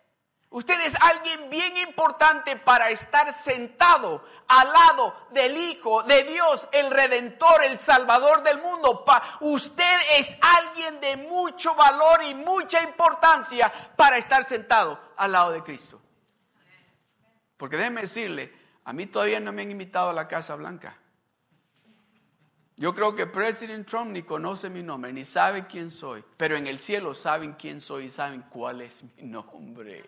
[0.53, 6.91] Usted es alguien bien importante para estar sentado al lado del Hijo de Dios, el
[6.91, 9.03] Redentor, el Salvador del mundo.
[9.41, 15.63] Usted es alguien de mucho valor y mucha importancia para estar sentado al lado de
[15.63, 16.03] Cristo.
[17.57, 18.53] Porque déjeme decirle,
[18.85, 20.99] a mí todavía no me han invitado a la Casa Blanca.
[22.77, 26.67] Yo creo que President Trump ni conoce mi nombre, ni sabe quién soy, pero en
[26.67, 30.05] el cielo saben quién soy y saben cuál es mi nombre.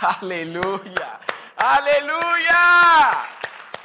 [0.00, 1.20] Aleluya,
[1.56, 3.10] aleluya.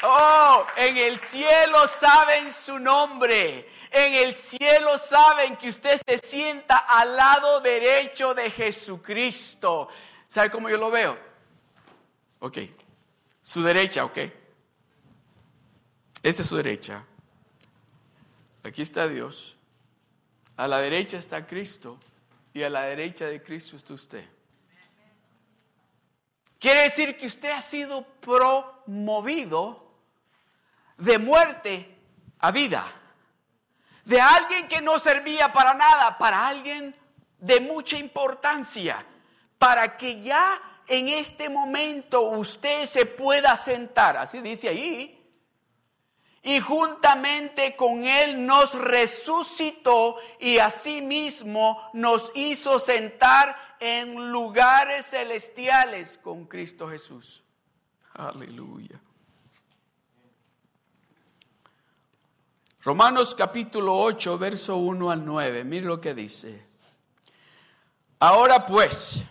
[0.04, 3.70] Oh, en el cielo saben su nombre.
[3.92, 9.90] En el cielo saben que usted se sienta al lado derecho de Jesucristo.
[10.28, 11.18] ¿Sabe cómo yo lo veo?
[12.40, 12.60] Ok.
[13.42, 14.18] Su derecha, ok.
[16.22, 17.04] Esta es su derecha.
[18.64, 19.56] Aquí está Dios.
[20.58, 21.98] A la derecha está Cristo.
[22.54, 24.26] Y a la derecha de Cristo está usted.
[26.60, 29.94] Quiere decir que usted ha sido promovido
[30.98, 31.96] de muerte
[32.40, 32.86] a vida.
[34.04, 36.96] De alguien que no servía para nada, para alguien
[37.40, 39.06] de mucha importancia.
[39.58, 44.18] Para que ya en este momento usted se pueda sentar.
[44.18, 45.19] Así dice ahí
[46.42, 56.46] y juntamente con Él nos resucitó y asimismo nos hizo sentar en lugares celestiales con
[56.46, 57.44] Cristo Jesús.
[58.14, 59.00] Aleluya.
[62.82, 65.64] Romanos capítulo 8, verso 1 al 9.
[65.66, 66.66] Mire lo que dice.
[68.20, 69.22] Ahora pues,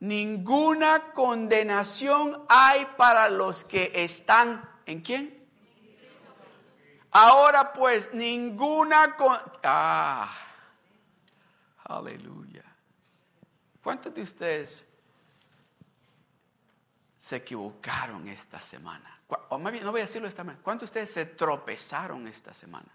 [0.00, 5.43] ninguna condenación hay para los que están en quién?
[7.16, 9.14] Ahora pues, ninguna...
[9.14, 9.38] Con...
[9.62, 10.34] Ah,
[11.84, 12.64] aleluya.
[13.80, 14.84] ¿Cuántos de ustedes
[17.16, 19.20] se equivocaron esta semana?
[19.48, 20.58] No voy a decirlo esta semana.
[20.60, 22.88] ¿Cuántos de ustedes se tropezaron esta semana?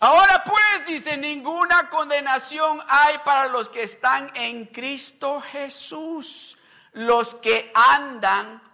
[0.00, 6.58] Ahora pues, dice, ninguna condenación hay para los que están en Cristo Jesús,
[6.94, 8.73] los que andan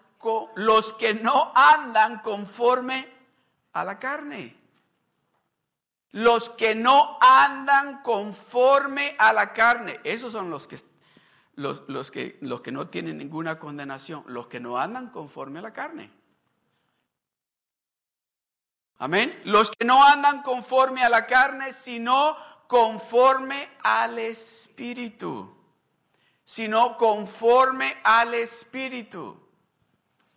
[0.55, 3.09] los que no andan conforme
[3.73, 4.57] a la carne.
[6.13, 10.01] Los que no andan conforme a la carne.
[10.03, 10.79] Esos son los que,
[11.55, 14.25] los, que, los que no tienen ninguna condenación.
[14.27, 16.11] Los que no andan conforme a la carne.
[18.99, 19.41] Amén.
[19.45, 25.57] Los que no andan conforme a la carne, sino conforme al Espíritu.
[26.45, 29.50] Sino conforme al Espíritu.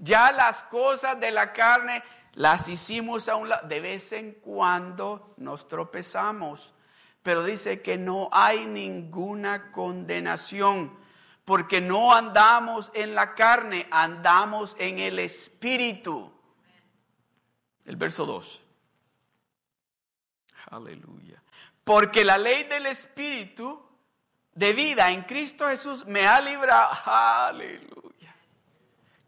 [0.03, 3.65] Ya las cosas de la carne las hicimos a un lado.
[3.69, 6.73] De vez en cuando nos tropezamos.
[7.21, 10.99] Pero dice que no hay ninguna condenación.
[11.45, 16.33] Porque no andamos en la carne, andamos en el Espíritu.
[17.85, 18.61] El verso 2.
[20.71, 21.41] Aleluya.
[21.85, 23.81] Porque la ley del Espíritu
[24.53, 26.91] de vida en Cristo Jesús me ha librado.
[27.05, 28.02] Aleluya.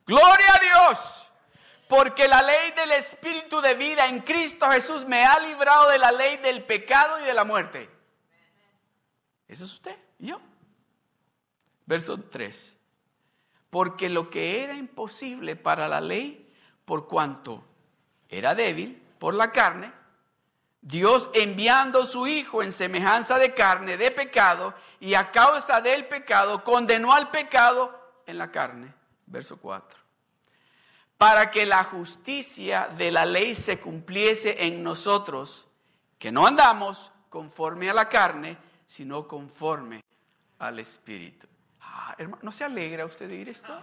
[0.06, 1.30] Gloria a Dios.
[1.88, 6.12] Porque la ley del Espíritu de vida en Cristo Jesús me ha librado de la
[6.12, 7.90] ley del pecado y de la muerte.
[9.48, 9.96] ¿Eso es usted?
[10.18, 10.42] yo?
[11.86, 12.74] Verso 3.
[13.70, 16.52] Porque lo que era imposible para la ley,
[16.86, 17.64] por cuanto
[18.30, 19.92] era débil por la carne,
[20.82, 26.64] Dios enviando su Hijo en semejanza de carne, de pecado, y a causa del pecado,
[26.64, 28.94] condenó al pecado en la carne.
[29.26, 30.00] Verso 4.
[31.18, 35.68] Para que la justicia de la ley se cumpliese en nosotros,
[36.20, 38.58] que no andamos conforme a la carne,
[38.88, 40.04] sino conforme
[40.60, 41.48] al Espíritu.
[41.82, 43.74] Ah, hermano, ¿no se alegra usted de oír esto?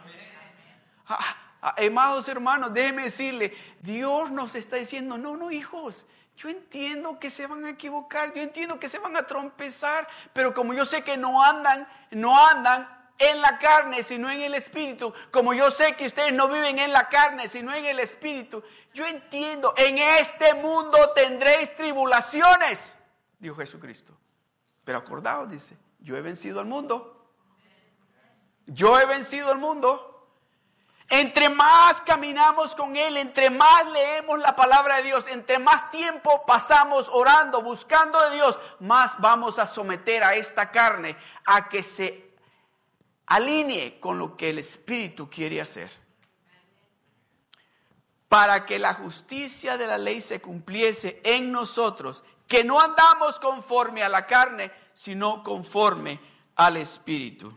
[1.06, 7.18] Ah, ah, amados hermanos, déjeme decirle, Dios nos está diciendo, no, no, hijos, yo entiendo
[7.18, 10.84] que se van a equivocar, yo entiendo que se van a trompezar, pero como yo
[10.84, 15.70] sé que no andan, no andan en la carne, sino en el espíritu, como yo
[15.70, 18.62] sé que ustedes no viven en la carne, sino en el espíritu,
[18.92, 22.94] yo entiendo, en este mundo tendréis tribulaciones,
[23.38, 24.16] dijo Jesucristo.
[24.84, 27.30] Pero acordaos, dice, yo he vencido al mundo.
[28.66, 30.08] Yo he vencido al mundo.
[31.08, 36.44] Entre más caminamos con Él, entre más leemos la palabra de Dios, entre más tiempo
[36.46, 42.31] pasamos orando, buscando de Dios, más vamos a someter a esta carne a que se
[43.26, 45.90] alinee con lo que el Espíritu quiere hacer.
[48.28, 54.02] Para que la justicia de la ley se cumpliese en nosotros, que no andamos conforme
[54.02, 56.20] a la carne, sino conforme
[56.56, 57.56] al Espíritu.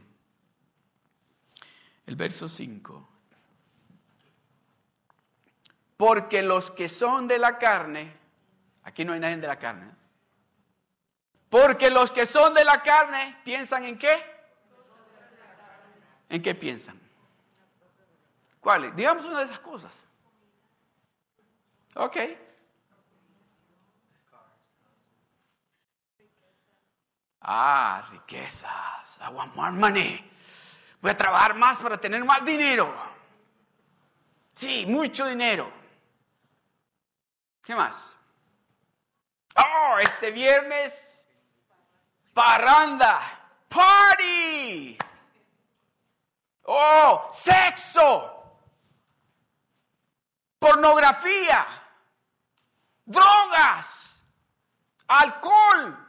[2.05, 3.09] El verso 5.
[5.97, 8.15] Porque los que son de la carne,
[8.83, 9.91] aquí no hay nadie de la carne.
[11.49, 14.34] Porque los que son de la carne piensan en qué?
[16.29, 16.99] ¿En qué piensan?
[18.59, 18.95] ¿Cuáles?
[18.95, 20.01] Digamos una de esas cosas.
[21.95, 22.17] Ok.
[27.41, 29.19] Ah, riquezas.
[29.21, 30.31] I want more money.
[30.99, 32.91] Voy a trabajar más para tener más dinero.
[34.53, 35.71] Sí, mucho dinero.
[37.61, 38.15] ¿Qué más?
[39.55, 41.23] Oh, este viernes,
[42.33, 43.21] parranda,
[43.69, 44.97] party.
[46.67, 48.43] Oh, sexo,
[50.57, 51.65] pornografía,
[53.05, 54.23] drogas,
[55.07, 56.07] alcohol.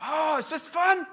[0.00, 1.08] Oh, eso es fan.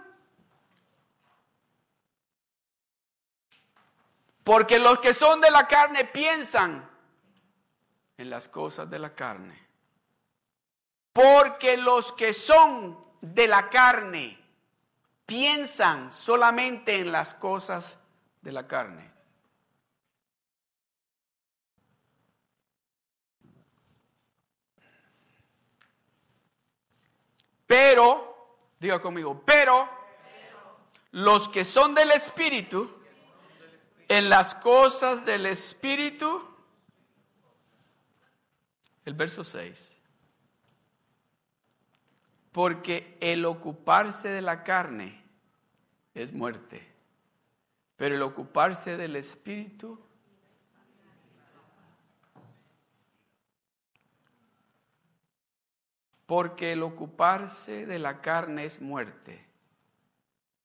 [4.43, 6.89] Porque los que son de la carne piensan
[8.17, 9.67] en las cosas de la carne.
[11.13, 14.39] Porque los que son de la carne
[15.25, 17.97] piensan solamente en las cosas
[18.41, 19.11] de la carne.
[27.67, 29.89] Pero, diga conmigo, pero,
[31.11, 32.99] los que son del Espíritu,
[34.09, 36.45] en las cosas del Espíritu,
[39.05, 39.97] el verso 6.
[42.51, 45.23] Porque el ocuparse de la carne
[46.13, 46.90] es muerte,
[48.01, 49.99] pero el ocuparse del espíritu
[56.25, 59.45] Porque el ocuparse de la carne es muerte,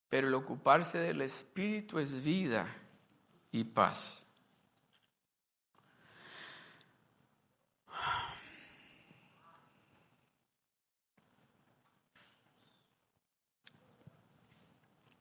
[0.08, 2.66] pero el ocuparse del espíritu es vida
[3.52, 4.22] y paz.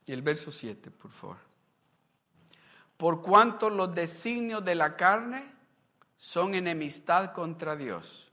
[0.05, 1.54] El verso 7, por favor.
[2.97, 5.51] Por cuanto los designios de la carne
[6.17, 8.31] son enemistad contra Dios,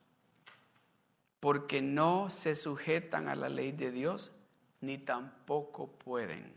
[1.40, 4.32] porque no se sujetan a la ley de Dios,
[4.80, 6.54] ni tampoco pueden.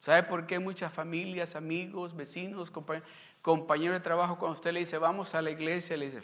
[0.00, 2.72] ¿Sabe por qué muchas familias, amigos, vecinos,
[3.40, 6.22] compañeros, de trabajo, cuando usted le dice, vamos a la iglesia, le dice,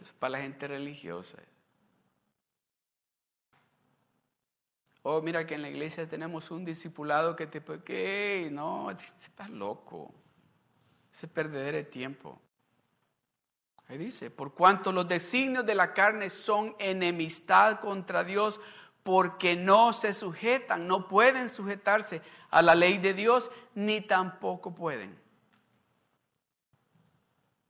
[0.00, 1.38] Es para la gente religiosa.
[5.02, 10.14] Oh, mira que en la iglesia tenemos un discipulado que te que no, estás loco.
[11.12, 12.40] Ese perder de tiempo.
[13.88, 18.60] Ahí dice, por cuanto los designios de la carne son enemistad contra Dios,
[19.02, 25.20] porque no se sujetan, no pueden sujetarse a la ley de Dios, ni tampoco pueden.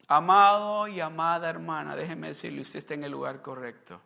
[0.07, 3.99] Amado y amada hermana, déjeme decirle, usted está en el lugar correcto.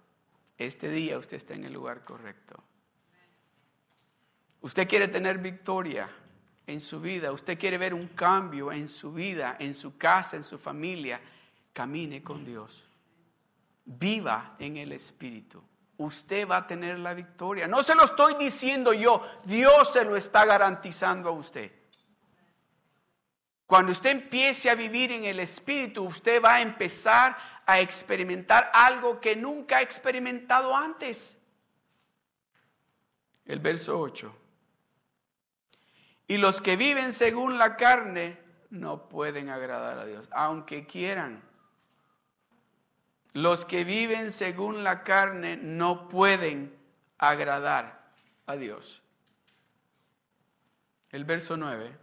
[0.56, 2.62] Este día usted está en el lugar correcto.
[4.60, 6.08] Usted quiere tener victoria
[6.66, 10.44] en su vida, usted quiere ver un cambio en su vida, en su casa, en
[10.44, 11.20] su familia,
[11.72, 12.84] camine con Dios.
[13.84, 15.62] Viva en el Espíritu.
[15.98, 17.68] Usted va a tener la victoria.
[17.68, 21.70] No se lo estoy diciendo yo, Dios se lo está garantizando a usted.
[23.66, 27.36] Cuando usted empiece a vivir en el Espíritu, usted va a empezar
[27.66, 31.36] a experimentar algo que nunca ha experimentado antes.
[33.44, 34.45] El verso 8.
[36.28, 38.38] Y los que viven según la carne
[38.70, 41.42] no pueden agradar a Dios, aunque quieran.
[43.32, 46.76] Los que viven según la carne no pueden
[47.18, 48.10] agradar
[48.46, 49.02] a Dios.
[51.10, 51.96] El verso 9.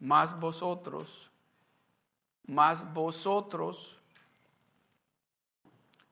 [0.00, 1.30] Más vosotros,
[2.46, 3.98] más vosotros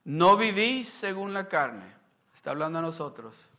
[0.05, 1.95] no vivís según la carne.
[2.35, 3.52] Está hablando a nosotros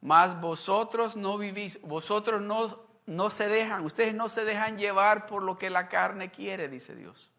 [0.00, 5.42] mas vosotros no vivís, vosotros no, no se dejan, ustedes no se dejan llevar por
[5.42, 7.30] lo que la carne quiere, dice Dios.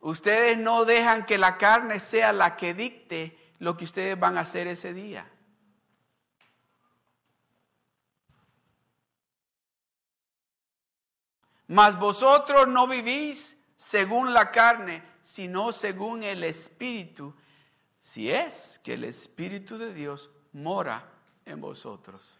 [0.00, 4.40] Ustedes no dejan que la carne sea la que dicte lo que ustedes van a
[4.40, 5.30] hacer ese día.
[11.68, 17.34] Mas vosotros no vivís según la carne, sino según el Espíritu,
[18.00, 21.04] si es que el Espíritu de Dios mora
[21.44, 22.38] en vosotros.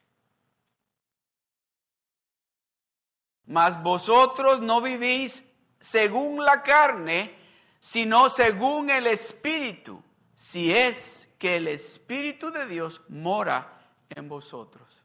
[3.46, 5.44] Mas vosotros no vivís
[5.78, 7.36] según la carne,
[7.80, 10.02] sino según el Espíritu,
[10.34, 15.01] si es que el Espíritu de Dios mora en vosotros.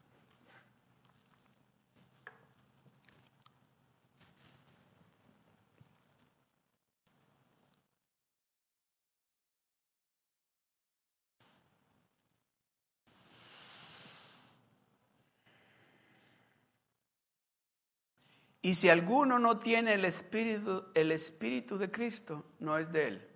[18.61, 23.27] Y si alguno no tiene el espíritu, el espíritu de Cristo, no es de él.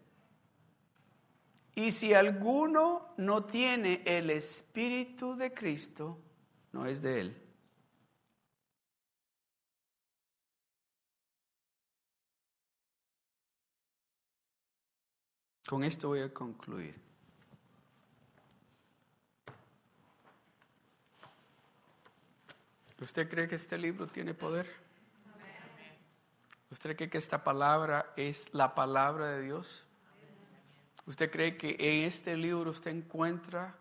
[1.76, 6.20] Y si alguno no tiene el espíritu de Cristo,
[6.74, 7.42] no es de él.
[15.68, 17.00] Con esto voy a concluir.
[23.00, 24.81] ¿Usted cree que este libro tiene poder?
[26.72, 29.86] ¿Usted cree que esta palabra es la palabra de Dios?
[31.06, 33.76] ¿Usted cree que en este libro usted encuentra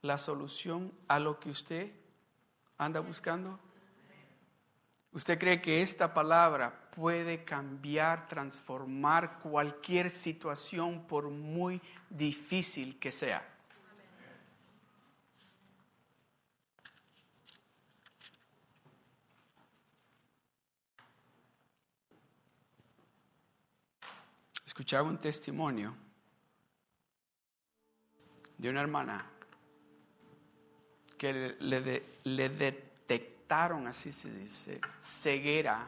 [0.00, 1.92] la solución a lo que usted
[2.78, 3.60] anda buscando?
[5.12, 11.80] ¿Usted cree que esta palabra puede cambiar, transformar cualquier situación por muy
[12.10, 13.46] difícil que sea?
[24.82, 25.94] Escuchaba un testimonio
[28.58, 29.24] de una hermana
[31.16, 35.86] que le, detectaron, así se dice, ceguera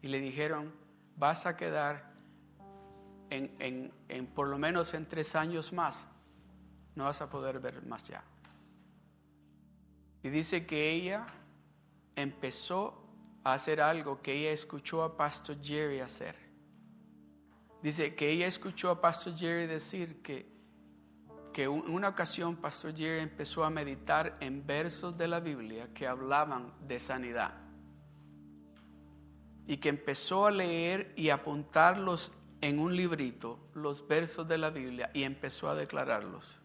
[0.00, 0.72] y le dijeron,
[1.16, 2.12] vas a quedar
[3.28, 6.04] en, en, en por lo menos en tres años más,
[6.94, 8.22] no vas a poder ver más ya.
[10.22, 11.26] Y dice que ella
[12.14, 13.04] empezó
[13.42, 16.47] a hacer algo que ella escuchó a Pastor Jerry hacer.
[17.82, 20.50] Dice que ella escuchó a Pastor Jerry decir que,
[21.52, 26.06] que en una ocasión Pastor Jerry empezó a meditar en versos de la Biblia que
[26.06, 27.54] hablaban de sanidad.
[29.66, 35.10] Y que empezó a leer y apuntarlos en un librito, los versos de la Biblia,
[35.14, 36.60] y empezó a declararlos.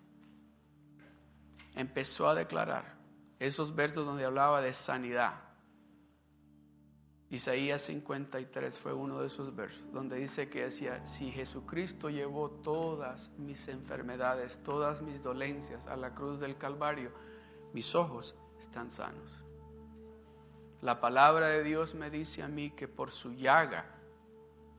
[1.76, 2.96] Empezó a declarar
[3.40, 5.43] esos versos donde hablaba de sanidad.
[7.34, 13.32] Isaías 53 fue uno de esos versos donde dice que decía, si Jesucristo llevó todas
[13.40, 17.10] mis enfermedades, todas mis dolencias a la cruz del Calvario,
[17.74, 19.44] mis ojos están sanos.
[20.84, 23.86] La palabra de Dios me dice a mí que por su llaga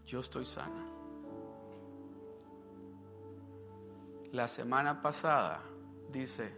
[0.07, 0.87] yo estoy sana.
[4.31, 5.61] La semana pasada,
[6.13, 6.53] dice,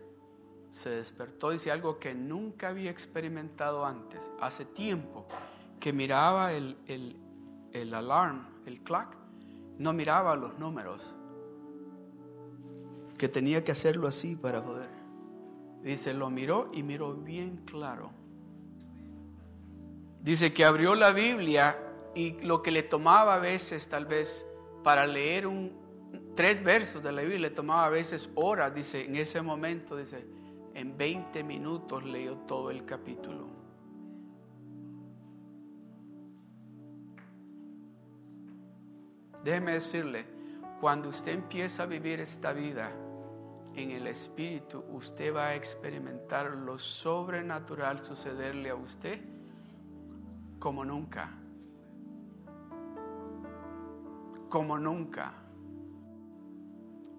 [0.73, 5.27] se despertó, dice algo que nunca había experimentado antes, hace tiempo,
[5.81, 7.17] que miraba el, el,
[7.73, 9.17] el alarm, el clock,
[9.79, 11.03] no miraba los números,
[13.19, 14.91] que tenía que hacerlo así para poder.
[15.83, 18.11] Dice, lo miró y miró bien claro.
[20.21, 21.79] Dice que abrió la Biblia
[22.15, 24.45] y lo que le tomaba a veces, tal vez,
[24.83, 25.73] para leer un,
[26.35, 30.27] tres versos de la Biblia, le tomaba a veces horas, dice, en ese momento, dice,
[30.75, 33.56] en 20 minutos leyó todo el capítulo.
[39.47, 40.27] Déjeme decirle,
[40.81, 42.91] cuando usted empieza a vivir esta vida
[43.77, 49.21] en el Espíritu, usted va a experimentar lo sobrenatural sucederle a usted
[50.59, 51.31] como nunca.
[54.51, 55.33] Como nunca.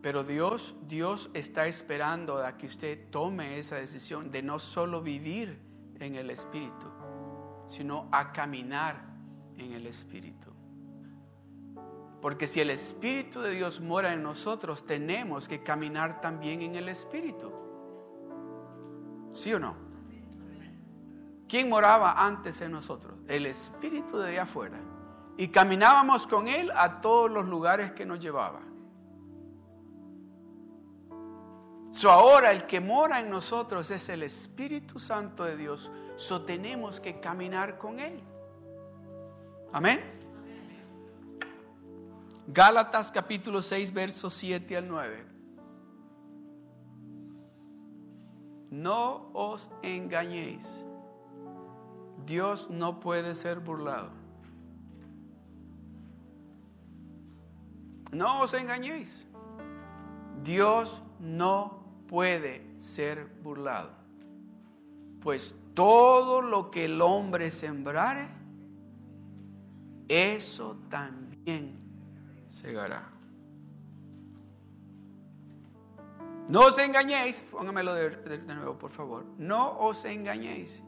[0.01, 5.61] Pero Dios, Dios está esperando a que usted tome esa decisión de no solo vivir
[6.01, 6.87] en el Espíritu,
[7.67, 9.15] sino a caminar
[9.55, 10.56] en el Espíritu.
[12.21, 16.89] Porque si el Espíritu de Dios mora en nosotros, tenemos que caminar también en el
[16.89, 17.51] Espíritu.
[19.33, 19.75] ¿Sí o no?
[21.47, 23.13] ¿Quién moraba antes en nosotros?
[23.27, 24.79] El Espíritu de afuera.
[25.37, 28.61] Y caminábamos con Él a todos los lugares que nos llevaba.
[31.91, 35.91] So ahora el que mora en nosotros es el Espíritu Santo de Dios.
[36.15, 38.21] So tenemos que caminar con Él.
[39.71, 40.17] Amén.
[42.49, 45.25] Gálatas capítulo 6, versos 7 al 9.
[48.71, 50.85] No os engañéis.
[52.25, 54.11] Dios no puede ser burlado.
[58.13, 59.27] No os engañéis.
[60.41, 63.91] Dios no puede ser burlado.
[65.19, 68.29] Pues todo lo que el hombre sembrare,
[70.07, 71.86] eso también
[72.57, 73.03] segará.
[76.49, 80.81] No os engañéis, póngamelo de, de, nuevo por favor, no os engañéis.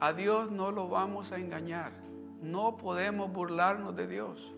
[0.00, 1.92] A Dios no lo vamos a engañar.
[2.40, 4.52] No podemos burlarnos de Dios.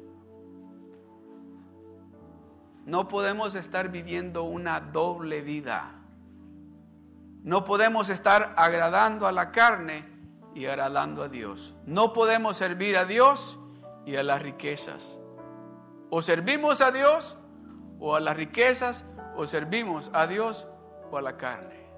[2.87, 5.93] No podemos estar viviendo una doble vida.
[7.43, 10.05] No podemos estar agradando a la carne
[10.55, 11.75] y agradando a Dios.
[11.85, 13.59] No podemos servir a Dios
[14.07, 15.19] y a las riquezas.
[16.17, 17.37] O servimos a Dios
[17.99, 19.05] o a las riquezas,
[19.35, 20.65] o servimos a Dios
[21.11, 21.89] o a la carne.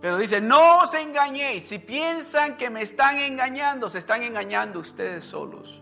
[0.00, 1.68] Pero dice, no os engañéis.
[1.68, 5.80] Si piensan que me están engañando, se están engañando ustedes solos.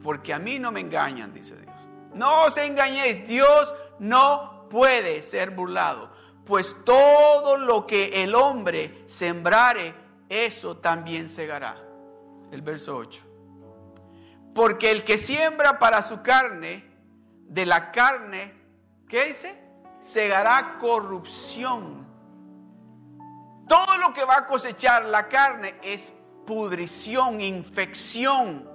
[0.00, 1.74] Porque a mí no me engañan, dice Dios.
[2.12, 6.08] No os engañéis, Dios no puede ser burlado.
[6.44, 9.92] Pues todo lo que el hombre sembrare,
[10.28, 11.76] eso también segará.
[12.52, 13.33] El verso 8.
[14.54, 16.88] Porque el que siembra para su carne,
[17.48, 18.54] de la carne,
[19.08, 19.60] ¿qué dice?
[20.00, 22.06] Segará corrupción.
[23.68, 26.12] Todo lo que va a cosechar la carne es
[26.46, 28.70] pudrición, infección.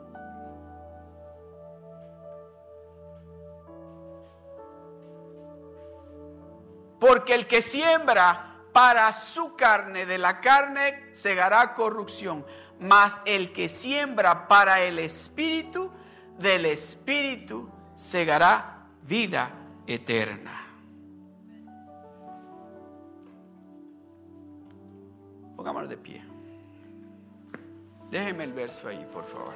[6.99, 12.45] Porque el que siembra para su carne, de la carne, segará corrupción
[12.79, 15.91] mas el que siembra para el Espíritu,
[16.37, 19.51] del Espíritu segará vida
[19.85, 20.67] eterna.
[25.55, 26.23] Pongámonos de pie.
[28.09, 29.53] Déjeme el verso ahí, por favor.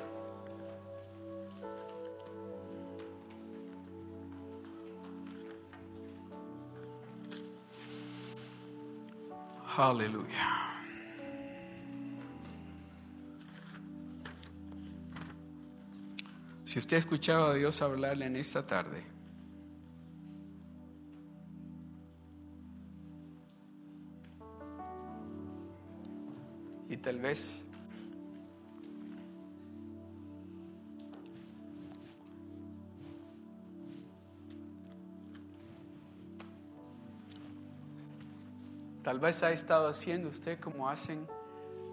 [9.75, 10.82] Aleluya.
[16.73, 19.03] Si usted ha escuchado a Dios hablarle en esta tarde,
[26.89, 27.63] y tal vez
[39.03, 41.27] Tal vez ha estado haciendo usted como hacen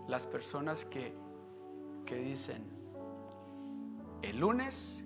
[0.09, 1.12] las personas que,
[2.07, 2.80] que dicen,
[4.22, 5.02] el lunes,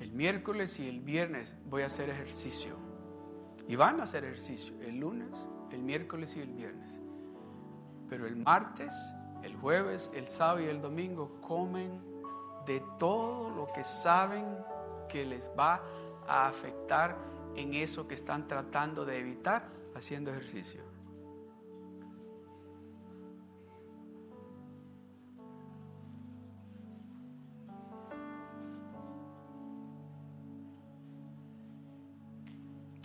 [0.00, 2.76] el miércoles y el viernes voy a hacer ejercicio.
[3.68, 5.30] Y van a hacer ejercicio el lunes,
[5.70, 7.00] el miércoles y el viernes.
[8.08, 8.92] Pero el martes,
[9.42, 12.00] el jueves, el sábado y el domingo comen
[12.66, 14.44] de todo lo que saben
[15.08, 15.82] que les va
[16.26, 17.16] a afectar
[17.54, 20.82] en eso que están tratando de evitar haciendo ejercicio.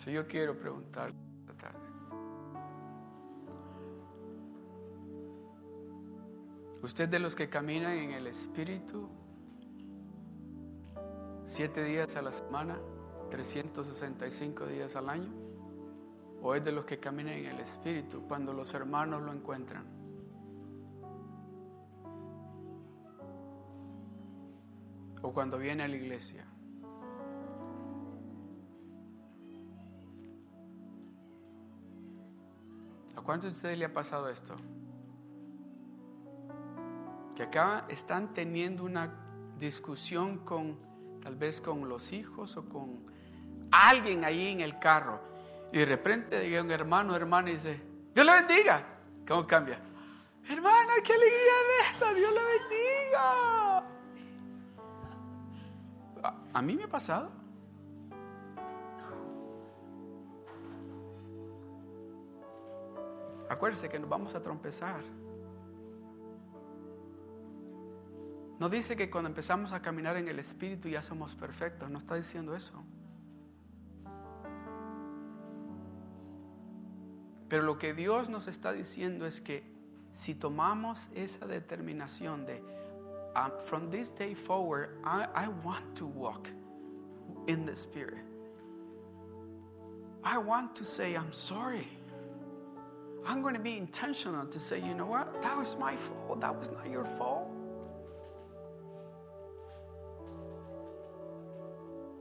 [0.06, 1.80] Si yo quiero preguntar esta tarde.
[6.84, 9.10] ¿Usted de los que caminan en el Espíritu
[11.44, 12.78] siete días a la semana,
[13.32, 15.34] 365 días al año?
[16.44, 19.86] ¿O es de los que caminan en el Espíritu cuando los hermanos lo encuentran?
[25.24, 26.46] ¿O cuando viene a la iglesia?
[33.26, 34.56] Cuántos de ustedes le ha pasado esto?
[37.36, 39.14] Que acá están teniendo una
[39.58, 40.78] discusión con
[41.22, 43.04] tal vez con los hijos o con
[43.72, 45.20] alguien ahí en el carro.
[45.74, 47.82] Y de repente llega un hermano, hermana y dice,
[48.14, 48.86] Dios le bendiga.
[49.28, 49.80] ¿Cómo cambia?
[50.48, 51.54] Hermana, qué alegría
[52.00, 53.78] verla, Dios le bendiga.
[56.24, 57.45] A, a mí me ha pasado.
[63.50, 65.02] Acuérdense que nos vamos a trompezar.
[68.60, 72.16] No dice que cuando empezamos a caminar en el Espíritu ya somos perfectos, no está
[72.16, 72.74] diciendo eso.
[77.50, 79.64] Pero lo que Dios nos está diciendo es que
[80.12, 82.64] si tomamos esa determinación de,
[83.36, 86.48] um, from this day forward, I want to walk
[87.48, 88.24] in the Spirit.
[90.24, 91.88] I want to say, I'm sorry.
[93.28, 95.42] I'm going to be intentional to say, you know what?
[95.42, 96.42] That was my fault.
[96.42, 97.50] That was not your fault.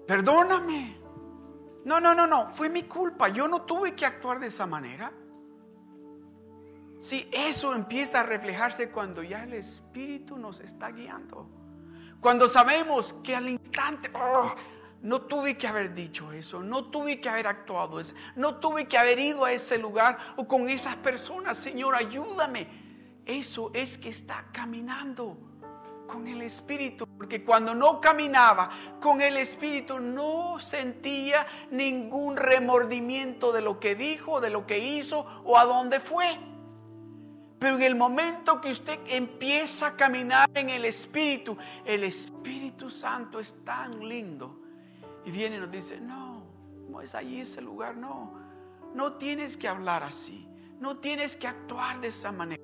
[0.07, 0.94] Perdóname.
[1.84, 2.48] No, no, no, no.
[2.48, 3.28] Fue mi culpa.
[3.28, 5.12] Yo no tuve que actuar de esa manera.
[6.98, 11.50] Si eso empieza a reflejarse cuando ya el Espíritu nos está guiando.
[12.20, 14.55] Cuando sabemos que al instante, oh,
[15.05, 18.96] no tuve que haber dicho eso, no tuve que haber actuado eso, no tuve que
[18.96, 22.66] haber ido a ese lugar o con esas personas, Señor, ayúdame.
[23.26, 25.36] Eso es que está caminando
[26.07, 33.61] con el Espíritu, porque cuando no caminaba con el Espíritu no sentía ningún remordimiento de
[33.61, 36.26] lo que dijo, de lo que hizo o a dónde fue.
[37.59, 43.38] Pero en el momento que usted empieza a caminar en el Espíritu, el Espíritu Santo
[43.38, 44.63] es tan lindo.
[45.25, 46.43] Y viene y nos dice, no,
[46.89, 48.35] no es allí ese lugar, no.
[48.95, 50.47] No tienes que hablar así,
[50.79, 52.62] no tienes que actuar de esa manera.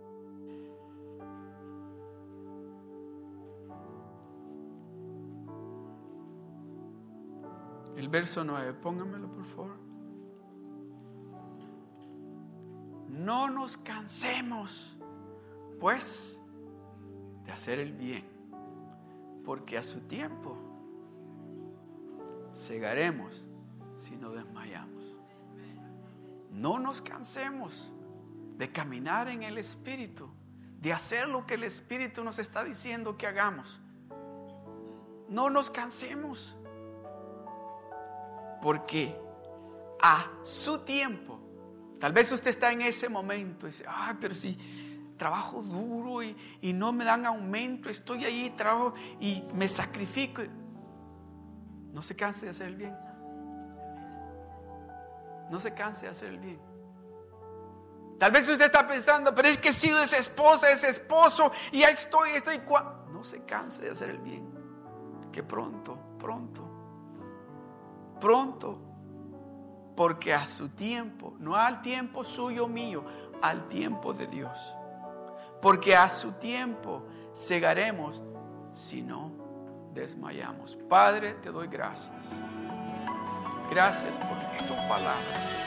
[7.97, 9.77] El verso 9, póngamelo por favor.
[13.09, 14.97] No nos cansemos,
[15.79, 16.41] pues,
[17.45, 18.25] de hacer el bien,
[19.45, 20.70] porque a su tiempo
[22.55, 23.43] cegaremos
[23.99, 25.17] si no desmayamos.
[26.51, 27.91] No nos cansemos
[28.57, 30.29] de caminar en el Espíritu,
[30.81, 33.81] de hacer lo que el Espíritu nos está diciendo que hagamos.
[35.29, 36.57] No nos cansemos
[38.61, 39.17] porque
[40.03, 41.39] a su tiempo,
[41.99, 44.59] tal vez usted está en ese momento y dice, ay, pero si
[45.17, 50.43] trabajo duro y, y no me dan aumento, estoy ahí, trabajo y me sacrifico.
[51.93, 52.97] No se canse de hacer el bien.
[55.51, 56.61] No se canse de hacer el bien.
[58.19, 61.83] Tal vez usted está pensando, pero es que he sido esa esposa, ese esposo, y
[61.83, 62.61] ahí estoy, estoy.
[63.11, 64.49] No se canse de hacer el bien.
[65.33, 66.81] Que pronto, pronto
[68.21, 68.79] pronto,
[69.97, 73.05] porque a su tiempo, no al tiempo suyo mío,
[73.43, 74.75] al tiempo de Dios.
[75.61, 77.03] Porque a su tiempo
[77.35, 78.23] cegaremos
[78.73, 79.33] si no
[79.93, 80.77] desmayamos.
[80.89, 82.31] Padre, te doy gracias.
[83.71, 85.61] Gracias por tu palabra.